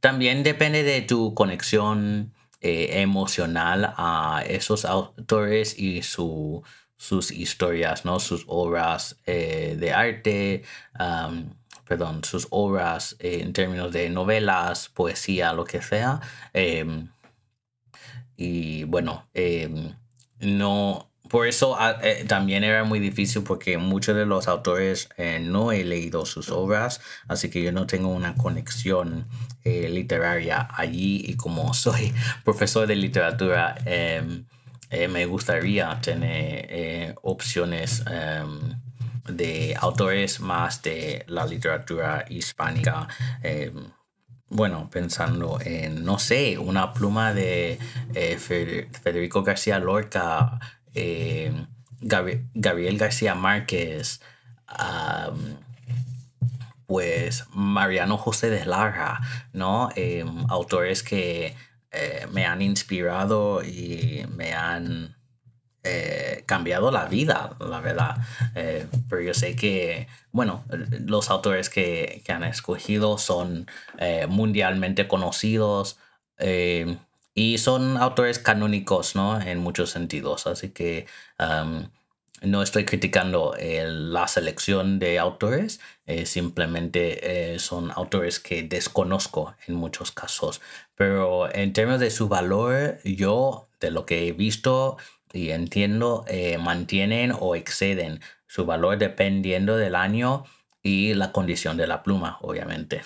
también 0.00 0.42
depende 0.42 0.82
de 0.82 1.02
tu 1.02 1.34
conexión 1.34 2.32
eh, 2.62 3.00
emocional 3.00 3.94
a 3.96 4.44
esos 4.46 4.84
autores 4.84 5.78
y 5.78 6.02
su, 6.02 6.62
sus 6.98 7.30
historias, 7.30 8.04
¿no? 8.04 8.20
sus 8.20 8.44
obras 8.48 9.16
eh, 9.24 9.76
de 9.78 9.94
arte, 9.94 10.64
perdón, 11.88 12.22
sus 12.22 12.48
obras 12.50 13.16
eh, 13.18 13.40
en 13.40 13.54
términos 13.54 13.92
de 13.92 14.10
novelas, 14.10 14.90
poesía, 14.90 15.54
lo 15.54 15.64
que 15.64 15.80
sea. 15.80 16.20
Em, 16.52 17.08
y 18.36 18.84
bueno, 18.84 19.26
em, 19.32 19.94
no, 20.40 21.09
por 21.30 21.46
eso 21.46 21.76
ah, 21.78 21.96
eh, 22.02 22.24
también 22.26 22.64
era 22.64 22.82
muy 22.82 22.98
difícil 22.98 23.44
porque 23.44 23.78
muchos 23.78 24.16
de 24.16 24.26
los 24.26 24.48
autores 24.48 25.08
eh, 25.16 25.38
no 25.40 25.70
he 25.70 25.84
leído 25.84 26.26
sus 26.26 26.50
obras, 26.50 27.00
así 27.28 27.48
que 27.50 27.62
yo 27.62 27.70
no 27.70 27.86
tengo 27.86 28.08
una 28.08 28.34
conexión 28.34 29.28
eh, 29.62 29.88
literaria 29.88 30.68
allí 30.74 31.22
y 31.24 31.36
como 31.36 31.72
soy 31.84 32.12
profesor 32.44 32.86
de 32.88 32.96
literatura, 32.96 33.76
em, 33.84 34.44
me 35.08 35.24
gustaría 35.26 36.00
tener 36.00 37.14
opciones 37.22 38.02
em, 38.10 38.80
de 39.32 39.76
autores 39.78 40.40
más 40.40 40.82
de 40.82 41.24
la 41.28 41.46
literatura 41.46 42.24
hispánica 42.28 43.06
em, 43.40 43.92
bueno, 44.48 44.90
pensando 44.90 45.60
en, 45.64 46.04
no 46.04 46.18
sé, 46.18 46.58
una 46.58 46.92
pluma 46.92 47.32
de 47.32 47.78
Federico 48.40 49.44
García 49.44 49.78
Lorca 49.78 50.58
eh, 50.94 51.52
Gabriel 52.00 52.98
García 52.98 53.34
Márquez, 53.34 54.20
pues 56.86 57.44
Mariano 57.52 58.16
José 58.18 58.50
de 58.50 58.64
Lara, 58.64 59.20
¿no? 59.52 59.90
Em, 59.94 60.44
autores 60.48 61.02
que 61.02 61.54
eh, 61.92 62.26
me 62.32 62.46
han 62.46 62.62
inspirado 62.62 63.62
y 63.62 64.26
me 64.34 64.54
han 64.54 65.16
eh, 65.84 66.42
cambiado 66.46 66.90
la 66.90 67.06
vida, 67.06 67.56
la 67.60 67.80
verdad. 67.80 68.16
pero 69.08 69.22
yo 69.22 69.34
sé 69.34 69.56
que, 69.56 70.08
bueno, 70.32 70.64
los 71.06 71.30
autores 71.30 71.70
que, 71.70 72.22
que 72.24 72.32
han 72.32 72.44
escogido 72.44 73.18
son 73.18 73.66
mundialmente 74.28 75.06
conocidos. 75.06 75.98
Y 77.34 77.58
son 77.58 77.96
autores 77.96 78.38
canónicos, 78.38 79.14
¿no? 79.14 79.40
En 79.40 79.58
muchos 79.58 79.90
sentidos. 79.90 80.46
Así 80.46 80.70
que 80.70 81.06
no 82.42 82.62
estoy 82.62 82.84
criticando 82.84 83.54
eh, 83.58 83.84
la 83.86 84.26
selección 84.26 84.98
de 84.98 85.18
autores, 85.18 85.80
eh, 86.06 86.26
simplemente 86.26 87.52
eh, 87.54 87.58
son 87.58 87.90
autores 87.90 88.40
que 88.40 88.62
desconozco 88.62 89.54
en 89.66 89.74
muchos 89.74 90.10
casos. 90.10 90.60
Pero 90.94 91.54
en 91.54 91.72
términos 91.72 92.00
de 92.00 92.10
su 92.10 92.28
valor, 92.28 92.98
yo, 93.04 93.68
de 93.80 93.90
lo 93.90 94.06
que 94.06 94.26
he 94.28 94.32
visto 94.32 94.96
y 95.32 95.50
entiendo, 95.50 96.24
mantienen 96.58 97.32
o 97.38 97.54
exceden 97.54 98.20
su 98.46 98.66
valor 98.66 98.98
dependiendo 98.98 99.76
del 99.76 99.94
año 99.94 100.44
y 100.82 101.14
la 101.14 101.32
condición 101.32 101.76
de 101.76 101.86
la 101.86 102.02
pluma, 102.02 102.38
obviamente. 102.40 103.02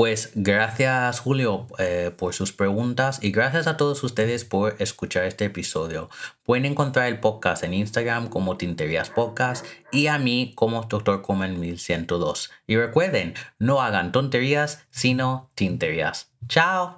Pues 0.00 0.32
gracias 0.34 1.20
Julio 1.20 1.66
eh, 1.78 2.10
por 2.16 2.32
sus 2.32 2.52
preguntas 2.52 3.18
y 3.22 3.32
gracias 3.32 3.66
a 3.66 3.76
todos 3.76 4.02
ustedes 4.02 4.46
por 4.46 4.76
escuchar 4.78 5.24
este 5.24 5.44
episodio. 5.44 6.08
Pueden 6.42 6.64
encontrar 6.64 7.08
el 7.08 7.20
podcast 7.20 7.64
en 7.64 7.74
Instagram 7.74 8.30
como 8.30 8.56
Tinterías 8.56 9.10
Podcast 9.10 9.66
y 9.92 10.06
a 10.06 10.16
mí 10.18 10.54
como 10.54 10.84
Dr. 10.84 11.20
Comen 11.20 11.60
1102. 11.60 12.50
Y 12.66 12.78
recuerden, 12.78 13.34
no 13.58 13.82
hagan 13.82 14.10
tonterías, 14.10 14.86
sino 14.88 15.50
tinterías. 15.54 16.32
¡Chao! 16.48 16.96